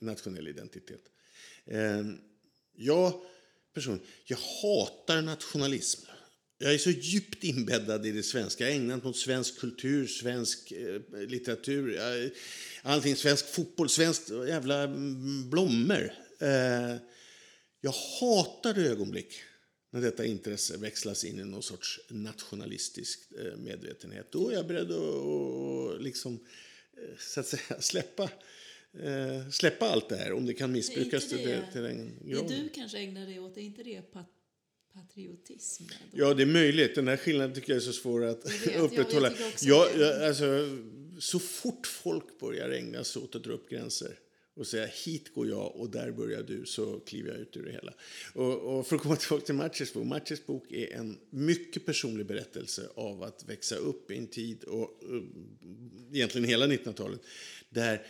nationell 0.00 0.48
identitet. 0.48 1.02
Ehm, 1.66 2.18
jag, 2.76 3.20
person, 3.74 4.00
jag 4.24 4.38
hatar 4.62 5.22
nationalism. 5.22 6.00
Jag 6.58 6.74
är 6.74 6.78
så 6.78 6.90
djupt 6.90 7.44
inbäddad 7.44 8.06
i 8.06 8.10
det 8.10 8.22
svenska. 8.22 8.64
Jag 8.64 8.70
har 8.70 8.80
ägnat 8.80 9.04
mot 9.04 9.16
svensk 9.16 9.58
kultur, 9.58 10.06
svensk 10.06 10.72
eh, 10.72 11.20
litteratur, 11.28 11.98
eh, 11.98 12.30
allting, 12.82 13.16
svensk 13.16 13.46
fotboll, 13.46 13.88
svenskt 13.88 14.30
jävla 14.48 14.82
mm, 14.82 15.50
blommor. 15.50 16.12
Eh, 16.40 16.96
jag 17.80 17.94
hatar 18.20 18.74
det 18.74 18.86
ögonblick 18.86 19.34
när 19.90 20.00
detta 20.00 20.24
intresse 20.24 20.76
växlas 20.76 21.24
in 21.24 21.40
i 21.40 21.44
någon 21.44 21.62
sorts 21.62 22.00
nationalistisk 22.08 23.32
eh, 23.38 23.56
medvetenhet. 23.56 24.32
Då 24.32 24.48
är 24.48 24.54
jag 24.54 24.66
beredd 24.66 24.92
att 24.92 26.02
liksom, 26.02 26.34
eh, 26.96 27.18
så 27.18 27.40
att 27.40 27.46
säga, 27.46 27.80
släppa, 27.80 28.30
eh, 28.92 29.50
släppa 29.50 29.88
allt 29.88 30.08
det 30.08 30.16
här 30.16 30.32
om 30.32 30.46
det 30.46 30.54
kan 30.54 30.72
missbrukas 30.72 31.28
det, 31.28 31.36
till, 31.36 31.46
det, 31.48 31.72
till 31.72 31.82
den 31.82 32.12
graden. 32.24 32.48
Det 32.48 32.56
du 32.56 32.68
kanske 32.68 32.98
ägnar 32.98 33.26
dig 33.26 33.38
åt, 33.38 33.56
är 33.56 33.60
inte 33.60 33.82
det 33.82 34.02
patriotism? 34.92 35.84
Ja, 36.12 36.34
det 36.34 36.42
är 36.42 36.46
möjligt. 36.46 36.94
Den 36.94 37.08
här 37.08 37.16
skillnaden 37.16 37.54
tycker 37.54 37.72
jag 37.72 37.76
är 37.76 37.80
så 37.80 37.92
svår 37.92 38.24
att 38.24 38.44
upprätthålla. 38.76 39.32
Jag, 39.60 39.96
jag, 39.96 40.00
jag, 40.00 40.22
alltså, 40.22 40.78
så 41.20 41.38
fort 41.38 41.86
folk 41.86 42.40
börjar 42.40 42.70
ägna 42.70 43.04
sig 43.04 43.22
åt 43.22 43.34
att 43.34 43.44
dra 43.44 43.52
upp 43.52 43.70
gränser 43.70 44.18
och 44.58 44.66
säga 44.66 44.86
hit 44.86 45.34
går 45.34 45.48
jag 45.48 45.76
och 45.76 45.90
där 45.90 46.10
börjar 46.10 46.42
du 46.42 46.66
så 46.66 47.00
kliver 47.00 47.30
jag 47.30 47.40
ut 47.40 47.56
ur 47.56 47.64
det 47.64 47.72
hela. 47.72 47.94
Och, 48.34 48.78
och 48.78 48.86
för 48.86 48.96
att 48.96 49.02
komma 49.02 49.16
tillbaka 49.16 49.44
till 49.46 49.54
Matches 49.54 49.92
bok. 49.92 50.06
Matches 50.06 50.46
bok 50.46 50.72
är 50.72 50.92
en 50.92 51.18
mycket 51.30 51.86
personlig 51.86 52.26
berättelse 52.26 52.88
av 52.94 53.22
att 53.22 53.44
växa 53.48 53.76
upp 53.76 54.10
i 54.10 54.18
en 54.18 54.26
tid, 54.26 54.64
och 54.64 54.78
och 54.78 54.90
egentligen 56.12 56.48
hela 56.48 56.66
1900-talet, 56.66 57.20
där 57.68 58.06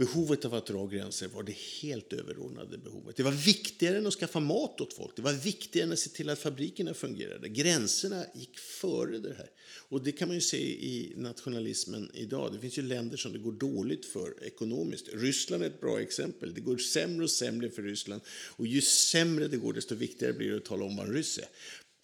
Behovet 0.00 0.44
av 0.44 0.54
att 0.54 0.66
dra 0.66 0.86
gränser 0.86 1.28
var 1.28 1.42
det 1.42 1.56
helt 1.82 2.12
överordnade 2.12 2.78
behovet. 2.78 3.16
Det 3.16 3.22
var 3.22 3.32
viktigare 3.32 3.98
än 3.98 4.06
att 4.06 4.14
skaffa 4.14 4.40
mat 4.40 4.80
åt 4.80 4.92
folk. 4.92 5.16
Det 5.16 5.22
var 5.22 5.32
viktigare 5.32 5.86
än 5.86 5.92
att 5.92 5.98
se 5.98 6.10
till 6.10 6.30
att 6.30 6.38
fabrikerna 6.38 6.94
fungerade. 6.94 7.48
Gränserna 7.48 8.24
gick 8.34 8.58
före 8.58 9.18
det 9.18 9.34
här. 9.34 9.50
Och 9.88 10.02
det 10.02 10.12
kan 10.12 10.28
man 10.28 10.34
ju 10.34 10.40
se 10.40 10.56
i 10.58 11.12
nationalismen 11.16 12.10
idag. 12.14 12.52
Det 12.52 12.58
finns 12.58 12.78
ju 12.78 12.82
länder 12.82 13.16
som 13.16 13.32
det 13.32 13.38
går 13.38 13.52
dåligt 13.52 14.06
för 14.06 14.44
ekonomiskt. 14.44 15.08
Ryssland 15.12 15.62
är 15.62 15.66
ett 15.66 15.80
bra 15.80 16.00
exempel. 16.00 16.54
Det 16.54 16.60
går 16.60 16.76
sämre 16.76 17.24
och 17.24 17.30
sämre 17.30 17.70
för 17.70 17.82
Ryssland. 17.82 18.22
Och 18.28 18.66
ju 18.66 18.80
sämre 18.80 19.48
det 19.48 19.56
går, 19.56 19.72
desto 19.72 19.94
viktigare 19.94 20.32
blir 20.32 20.50
det 20.50 20.56
att 20.56 20.64
tala 20.64 20.84
om 20.84 20.96
vad 20.96 21.06
en 21.06 21.14
ryss 21.14 21.38
är. 21.38 21.48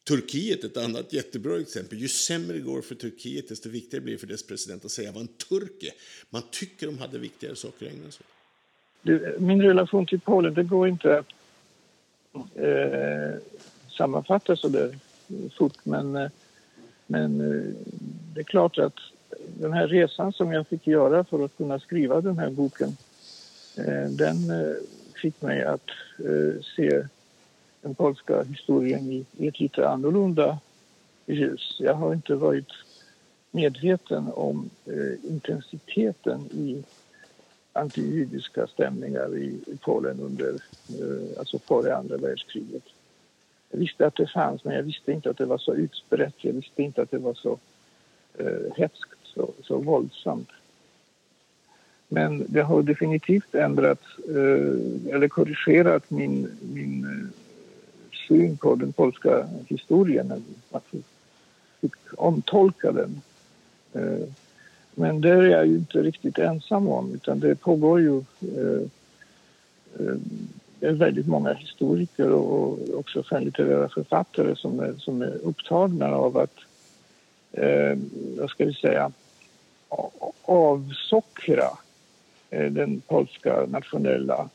Turkiet, 0.08 0.64
ett 0.64 0.76
annat 0.76 1.12
jättebra 1.12 1.60
exempel. 1.60 1.98
Ju 1.98 2.08
sämre 2.08 2.56
det 2.56 2.62
går 2.62 2.82
för 2.82 2.94
Turkiet, 2.94 3.48
desto 3.48 3.68
viktigare 3.68 4.04
blir 4.04 4.12
det 4.14 4.18
för 4.18 4.26
dess 4.26 4.46
president 4.46 4.84
att 4.84 4.90
säga 4.90 5.12
vad 5.12 5.22
en 5.22 5.28
turk 5.28 5.82
är. 5.82 5.92
Man 6.30 6.42
tycker 6.50 6.86
de 6.86 6.98
hade 6.98 7.18
viktigare 7.18 7.56
saker 7.56 7.86
att 7.86 7.92
ägna 7.92 8.10
sig 8.10 8.24
åt. 8.24 9.40
Min 9.40 9.62
relation 9.62 10.06
till 10.06 10.20
Polen, 10.20 10.54
det 10.54 10.62
går 10.62 10.88
inte 10.88 11.18
att 11.18 11.26
eh, 12.54 13.40
sammanfatta 13.88 14.56
så 14.56 14.68
där 14.68 14.98
fort. 15.58 15.78
Men, 15.82 16.16
eh, 16.16 16.30
men 17.06 17.40
eh, 17.40 17.74
det 18.34 18.40
är 18.40 18.44
klart 18.44 18.78
att 18.78 18.98
den 19.60 19.72
här 19.72 19.88
resan 19.88 20.32
som 20.32 20.52
jag 20.52 20.68
fick 20.68 20.86
göra 20.86 21.24
för 21.24 21.44
att 21.44 21.56
kunna 21.56 21.80
skriva 21.80 22.20
den 22.20 22.38
här 22.38 22.50
boken, 22.50 22.96
eh, 23.76 24.10
den 24.10 24.50
eh, 24.50 24.76
fick 25.22 25.42
mig 25.42 25.62
att 25.62 25.90
eh, 26.18 26.62
se 26.76 27.06
den 27.80 27.94
polska 27.94 28.42
historien 28.42 29.10
i, 29.12 29.26
i 29.36 29.48
ett 29.48 29.60
lite 29.60 29.88
annorlunda 29.88 30.58
ljus. 31.26 31.76
Jag 31.78 31.94
har 31.94 32.12
inte 32.12 32.34
varit 32.34 32.72
medveten 33.50 34.28
om 34.34 34.70
eh, 34.86 35.30
intensiteten 35.30 36.40
i 36.40 36.82
antijudiska 37.72 38.66
stämningar 38.66 39.36
i, 39.36 39.60
i 39.66 39.76
Polen 39.80 40.20
under, 40.20 40.54
eh, 40.88 41.38
alltså 41.38 41.58
före 41.58 41.96
andra 41.96 42.16
världskriget. 42.16 42.84
Jag 43.70 43.78
visste 43.78 44.06
att 44.06 44.16
det 44.16 44.26
fanns, 44.26 44.64
men 44.64 44.74
jag 44.74 44.82
visste 44.82 45.12
inte 45.12 45.30
att 45.30 45.38
det 45.38 45.46
var 45.46 45.58
så 45.58 45.74
utbrett. 45.74 46.34
Jag 46.36 46.52
visste 46.52 46.82
inte 46.82 47.02
att 47.02 47.10
det 47.10 47.18
var 47.18 47.34
så 47.34 47.58
eh, 48.38 48.74
hetskt, 48.76 49.18
så, 49.22 49.50
så 49.62 49.78
våldsamt. 49.78 50.50
Men 52.08 52.44
det 52.48 52.62
har 52.62 52.82
definitivt 52.82 53.54
ändrat, 53.54 54.02
eh, 54.28 55.14
eller 55.14 55.28
korrigerat 55.28 56.10
min, 56.10 56.50
min 56.72 57.04
eh, 57.04 57.45
syn 58.28 58.56
på 58.56 58.74
den 58.74 58.92
polska 58.92 59.48
historien. 59.66 60.44
att 60.70 60.84
vi 60.90 61.02
fick 61.80 61.94
omtolka 62.16 62.92
den. 62.92 63.20
Eh, 63.92 64.28
men 64.94 65.20
det 65.20 65.30
är 65.30 65.42
jag 65.42 65.66
ju 65.66 65.74
inte 65.74 66.02
riktigt 66.02 66.38
ensam 66.38 66.88
om 66.88 67.14
utan 67.14 67.40
det 67.40 67.54
pågår 67.54 68.00
ju 68.00 68.22
det 70.80 70.86
är 70.86 70.92
väldigt 70.92 71.26
många 71.26 71.52
historiker 71.52 72.30
och 72.30 72.78
också 72.94 73.22
skönlitterära 73.22 73.88
författare 73.88 74.56
som 74.56 74.80
är, 74.80 74.94
som 74.98 75.22
är 75.22 75.38
upptagna 75.42 76.06
av 76.06 76.36
att, 76.36 76.56
eh, 77.52 77.98
vad 78.38 78.50
ska 78.50 78.64
vi 78.64 78.74
säga, 78.74 79.12
avsockra 80.42 81.68
den 82.50 83.00
polska 83.00 83.66
nationella 83.66 84.48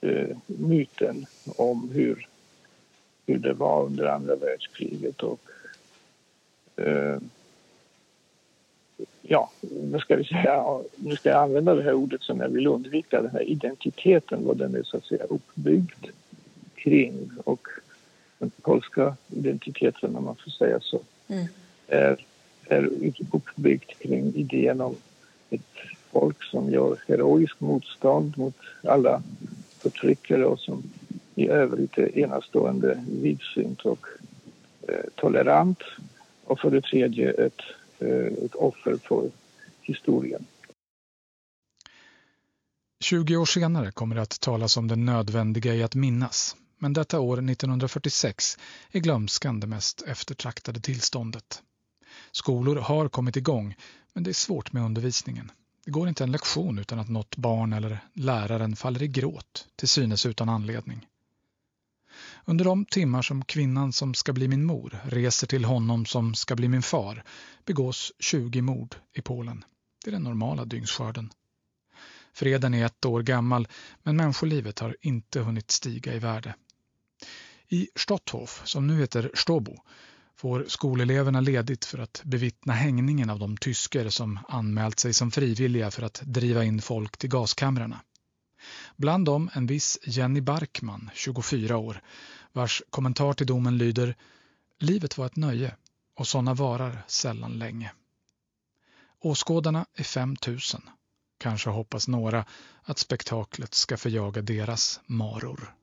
eh, 0.00 0.36
myten 0.46 1.26
om 1.56 1.90
hur, 1.92 2.28
hur 3.26 3.38
det 3.38 3.52
var 3.52 3.84
under 3.84 4.06
andra 4.06 4.36
världskriget 4.36 5.22
och 5.22 5.40
eh, 6.76 7.18
ja, 9.22 9.50
vad 9.60 10.00
ska 10.00 10.16
vi 10.16 10.24
säga, 10.24 10.78
nu 10.96 11.16
ska 11.16 11.28
jag 11.28 11.42
använda 11.42 11.74
det 11.74 11.82
här 11.82 11.92
ordet 11.92 12.22
som 12.22 12.40
jag 12.40 12.48
vill 12.48 12.66
undvika, 12.66 13.22
den 13.22 13.30
här 13.30 13.42
identiteten, 13.42 14.44
vad 14.44 14.56
den 14.56 14.74
är 14.74 14.82
så 14.82 14.96
att 14.96 15.04
säga 15.04 15.24
uppbyggd 15.24 16.06
kring 16.74 17.30
och 17.44 17.68
den 18.38 18.50
polska 18.62 19.16
identiteten, 19.28 20.16
om 20.16 20.24
man 20.24 20.36
får 20.36 20.50
säga 20.50 20.80
så, 20.80 21.00
mm. 21.28 21.46
är, 21.86 22.24
är 22.66 22.90
uppbyggd 23.32 23.90
kring 23.98 24.34
idén 24.34 24.80
om 24.80 24.96
ett 25.50 25.60
folk 26.12 26.42
som 26.42 26.70
gör 26.70 26.96
heroiskt 27.08 27.60
motstånd 27.60 28.38
mot 28.38 28.56
alla 28.82 29.22
förtryckare 29.78 30.44
och 30.44 30.60
som 30.60 30.82
i 31.34 31.48
övrigt 31.48 31.98
är 31.98 32.18
enastående 32.18 33.04
vidsynt 33.08 33.80
och 33.80 34.06
eh, 34.88 35.04
tolerant. 35.14 35.78
Och 36.44 36.60
för 36.60 36.70
det 36.70 36.80
tredje 36.80 37.30
ett, 37.30 37.60
eh, 37.98 38.44
ett 38.44 38.54
offer 38.54 38.96
för 38.96 39.30
historien. 39.80 40.44
20 43.04 43.36
år 43.36 43.44
senare 43.44 43.90
kommer 43.90 44.14
det 44.14 44.22
att 44.22 44.40
talas 44.40 44.76
om 44.76 44.88
det 44.88 44.96
nödvändiga 44.96 45.74
i 45.74 45.82
att 45.82 45.94
minnas. 45.94 46.56
Men 46.78 46.92
detta 46.92 47.20
år, 47.20 47.50
1946, 47.50 48.58
är 48.92 49.00
glömskan 49.00 49.60
det 49.60 49.66
mest 49.66 50.02
eftertraktade 50.02 50.80
tillståndet. 50.80 51.62
Skolor 52.32 52.76
har 52.76 53.08
kommit 53.08 53.36
igång, 53.36 53.74
men 54.12 54.24
det 54.24 54.30
är 54.30 54.34
svårt 54.34 54.72
med 54.72 54.82
undervisningen. 54.82 55.52
Det 55.84 55.90
går 55.90 56.08
inte 56.08 56.24
en 56.24 56.32
lektion 56.32 56.78
utan 56.78 56.98
att 56.98 57.08
något 57.08 57.36
barn 57.36 57.72
eller 57.72 57.98
läraren 58.12 58.76
faller 58.76 59.02
i 59.02 59.08
gråt, 59.08 59.66
till 59.76 59.88
synes 59.88 60.26
utan 60.26 60.48
anledning. 60.48 61.06
Under 62.46 62.64
de 62.64 62.84
timmar 62.84 63.22
som 63.22 63.44
kvinnan 63.44 63.92
som 63.92 64.14
ska 64.14 64.32
bli 64.32 64.48
min 64.48 64.64
mor 64.64 64.98
reser 65.04 65.46
till 65.46 65.64
honom 65.64 66.06
som 66.06 66.34
ska 66.34 66.56
bli 66.56 66.68
min 66.68 66.82
far 66.82 67.24
begås 67.64 68.12
20 68.18 68.62
mord 68.62 68.96
i 69.12 69.22
Polen. 69.22 69.64
Det 70.04 70.10
är 70.10 70.12
den 70.12 70.22
normala 70.22 70.64
dygnsskörden. 70.64 71.32
Freden 72.34 72.74
är 72.74 72.86
ett 72.86 73.04
år 73.04 73.22
gammal, 73.22 73.68
men 74.02 74.16
människolivet 74.16 74.78
har 74.78 74.96
inte 75.00 75.40
hunnit 75.40 75.70
stiga 75.70 76.14
i 76.14 76.18
värde. 76.18 76.54
I 77.68 77.88
Stotthof, 77.96 78.62
som 78.64 78.86
nu 78.86 79.00
heter 79.00 79.30
Stobo, 79.34 79.76
får 80.36 80.64
skoleleverna 80.68 81.40
ledigt 81.40 81.84
för 81.84 81.98
att 81.98 82.22
bevittna 82.24 82.72
hängningen 82.72 83.30
av 83.30 83.38
de 83.38 83.56
tysker 83.56 84.08
som 84.08 84.38
anmält 84.48 84.98
sig 84.98 85.12
som 85.12 85.30
frivilliga 85.30 85.90
för 85.90 86.02
att 86.02 86.22
driva 86.24 86.64
in 86.64 86.82
folk 86.82 87.16
till 87.16 87.30
gaskamrarna. 87.30 88.00
Bland 88.96 89.26
dem 89.26 89.50
en 89.54 89.66
viss 89.66 89.98
Jenny 90.02 90.40
Barkman, 90.40 91.10
24 91.14 91.76
år, 91.76 92.00
vars 92.52 92.82
kommentar 92.90 93.32
till 93.32 93.46
domen 93.46 93.78
lyder 93.78 94.16
Livet 94.78 95.18
var 95.18 95.26
ett 95.26 95.36
nöje 95.36 95.76
och 96.14 96.26
sådana 96.26 96.54
varar 96.54 97.04
sällan 97.06 97.58
länge. 97.58 97.92
Åskådarna 99.20 99.86
är 99.94 100.04
5000. 100.04 100.80
Kanske 101.38 101.70
hoppas 101.70 102.08
några 102.08 102.44
att 102.82 102.98
spektaklet 102.98 103.74
ska 103.74 103.96
förjaga 103.96 104.42
deras 104.42 105.00
maror. 105.06 105.74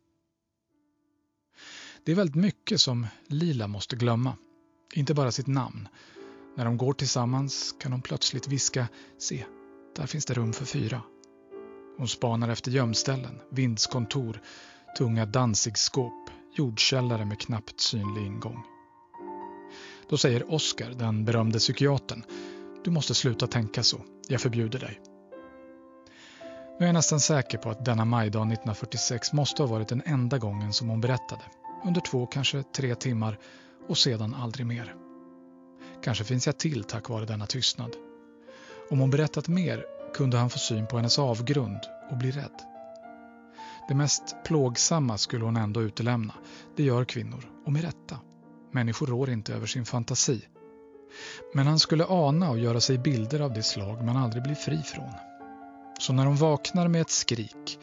Det 2.03 2.11
är 2.11 2.15
väldigt 2.15 2.35
mycket 2.35 2.81
som 2.81 3.07
Lila 3.27 3.67
måste 3.67 3.95
glömma. 3.95 4.37
Inte 4.93 5.13
bara 5.13 5.31
sitt 5.31 5.47
namn. 5.47 5.87
När 6.57 6.65
de 6.65 6.77
går 6.77 6.93
tillsammans 6.93 7.75
kan 7.79 7.91
hon 7.91 8.01
plötsligt 8.01 8.47
viska 8.47 8.87
Se, 9.19 9.45
där 9.95 10.05
finns 10.05 10.25
det 10.25 10.33
rum 10.33 10.53
för 10.53 10.65
fyra. 10.65 11.01
Hon 11.97 12.07
spanar 12.07 12.49
efter 12.49 12.71
gömställen, 12.71 13.41
vindskontor, 13.49 14.41
tunga 14.97 15.25
dansigskåp, 15.25 16.29
jordkällare 16.57 17.25
med 17.25 17.39
knappt 17.39 17.79
synlig 17.79 18.25
ingång. 18.25 18.63
Då 20.09 20.17
säger 20.17 20.53
Oskar, 20.53 20.89
den 20.89 21.25
berömde 21.25 21.59
psykiatern, 21.59 22.23
du 22.83 22.91
måste 22.91 23.15
sluta 23.15 23.47
tänka 23.47 23.83
så, 23.83 23.97
jag 24.27 24.41
förbjuder 24.41 24.79
dig. 24.79 25.01
Nu 26.79 26.85
är 26.85 26.89
jag 26.89 26.93
nästan 26.93 27.19
säker 27.19 27.57
på 27.57 27.69
att 27.69 27.85
denna 27.85 28.05
majdag 28.05 28.41
1946 28.41 29.33
måste 29.33 29.63
ha 29.63 29.67
varit 29.67 29.87
den 29.87 30.01
enda 30.05 30.37
gången 30.37 30.73
som 30.73 30.89
hon 30.89 31.01
berättade 31.01 31.41
under 31.85 32.01
två, 32.01 32.25
kanske 32.25 32.63
tre 32.63 32.95
timmar 32.95 33.37
och 33.87 33.97
sedan 33.97 34.33
aldrig 34.33 34.65
mer. 34.65 34.95
Kanske 36.03 36.23
finns 36.23 36.45
jag 36.45 36.57
till 36.57 36.83
tack 36.83 37.09
vare 37.09 37.25
denna 37.25 37.45
tystnad. 37.45 37.95
Om 38.89 38.99
hon 38.99 39.09
berättat 39.09 39.47
mer 39.47 39.85
kunde 40.13 40.37
han 40.37 40.49
få 40.49 40.57
syn 40.57 40.87
på 40.87 40.97
hennes 40.97 41.19
avgrund 41.19 41.79
och 42.09 42.17
bli 42.17 42.31
rädd. 42.31 42.61
Det 43.87 43.95
mest 43.95 44.35
plågsamma 44.43 45.17
skulle 45.17 45.45
hon 45.45 45.57
ändå 45.57 45.81
utelämna. 45.81 46.33
Det 46.75 46.83
gör 46.83 47.05
kvinnor, 47.05 47.45
och 47.65 47.73
med 47.73 47.81
rätta. 47.81 48.19
Människor 48.71 49.07
rår 49.07 49.29
inte 49.29 49.53
över 49.53 49.67
sin 49.67 49.85
fantasi. 49.85 50.41
Men 51.53 51.67
han 51.67 51.79
skulle 51.79 52.05
ana 52.05 52.49
och 52.49 52.59
göra 52.59 52.79
sig 52.79 52.97
bilder 52.97 53.39
av 53.39 53.53
det 53.53 53.63
slag 53.63 54.03
man 54.03 54.17
aldrig 54.17 54.43
blir 54.43 54.55
fri 54.55 54.77
från. 54.77 55.13
Så 55.99 56.13
när 56.13 56.25
hon 56.25 56.35
vaknar 56.35 56.87
med 56.87 57.01
ett 57.01 57.09
skrik 57.09 57.79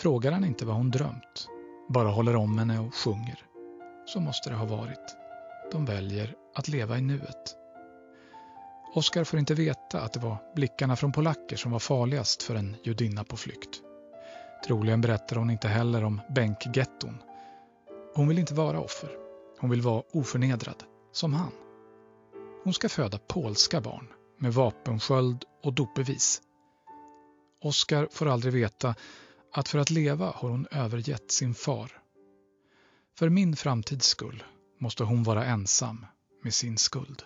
frågar 0.00 0.32
han 0.32 0.44
inte 0.44 0.64
vad 0.66 0.76
hon 0.76 0.90
drömt 0.90 1.48
bara 1.88 2.08
håller 2.08 2.36
om 2.36 2.58
henne 2.58 2.78
och 2.78 2.94
sjunger. 2.94 3.38
Så 4.06 4.20
måste 4.20 4.50
det 4.50 4.56
ha 4.56 4.66
varit. 4.66 5.16
De 5.72 5.84
väljer 5.84 6.34
att 6.54 6.68
leva 6.68 6.98
i 6.98 7.00
nuet. 7.00 7.61
Oskar 8.94 9.24
får 9.24 9.38
inte 9.38 9.54
veta 9.54 10.00
att 10.00 10.12
det 10.12 10.20
var 10.20 10.36
blickarna 10.54 10.96
från 10.96 11.12
polacker 11.12 11.56
som 11.56 11.72
var 11.72 11.78
farligast 11.78 12.42
för 12.42 12.54
en 12.54 12.76
judinna 12.84 13.24
på 13.24 13.36
flykt. 13.36 13.80
Troligen 14.66 15.00
berättar 15.00 15.36
hon 15.36 15.50
inte 15.50 15.68
heller 15.68 16.04
om 16.04 16.20
bänkgetton. 16.34 17.22
Hon 18.14 18.28
vill 18.28 18.38
inte 18.38 18.54
vara 18.54 18.80
offer. 18.80 19.10
Hon 19.58 19.70
vill 19.70 19.82
vara 19.82 20.02
oförnedrad, 20.12 20.84
som 21.12 21.34
han. 21.34 21.52
Hon 22.64 22.74
ska 22.74 22.88
föda 22.88 23.18
polska 23.18 23.80
barn 23.80 24.08
med 24.38 24.54
vapensköld 24.54 25.44
och 25.62 25.72
dopbevis. 25.72 26.42
Oskar 27.62 28.08
får 28.10 28.28
aldrig 28.28 28.52
veta 28.52 28.94
att 29.52 29.68
för 29.68 29.78
att 29.78 29.90
leva 29.90 30.26
har 30.26 30.48
hon 30.48 30.66
övergett 30.70 31.30
sin 31.30 31.54
far. 31.54 31.92
För 33.18 33.28
min 33.28 33.56
framtids 33.56 34.06
skull 34.06 34.42
måste 34.80 35.04
hon 35.04 35.22
vara 35.22 35.44
ensam 35.44 36.06
med 36.42 36.54
sin 36.54 36.78
skuld. 36.78 37.22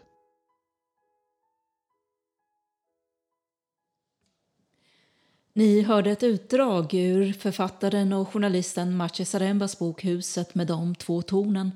Ni 5.56 5.82
hörde 5.82 6.10
ett 6.10 6.22
utdrag 6.22 6.94
ur 6.94 7.32
författaren 7.32 8.12
och 8.12 8.32
journalisten 8.32 8.96
Maciej 8.96 9.26
Zarembas 9.26 9.78
bok 9.78 10.04
Huset 10.04 10.54
med 10.54 10.66
de 10.66 10.94
två 10.94 11.22
tornen 11.22 11.70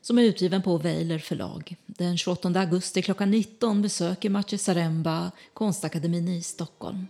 som 0.00 0.18
är 0.18 0.22
utgiven 0.22 0.62
på 0.62 0.78
Weiler 0.78 1.18
förlag. 1.18 1.76
Den 1.86 2.18
28 2.18 2.48
augusti 2.48 3.02
klockan 3.02 3.30
19 3.30 3.82
besöker 3.82 4.30
Maciej 4.30 4.58
Zaremba 4.58 5.30
Konstakademin 5.54 6.28
i 6.28 6.42
Stockholm. 6.42 7.06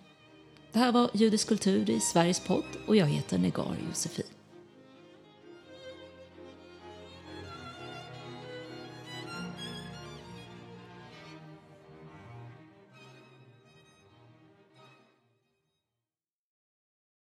Det 0.72 0.78
här 0.78 0.92
var 0.92 1.10
Judisk 1.14 1.48
kultur 1.48 1.90
i 1.90 2.00
Sveriges 2.00 2.40
podd 2.40 2.76
och 2.86 2.96
jag 2.96 3.06
heter 3.06 3.38
Negar 3.38 3.76
Josefin. 3.88 4.26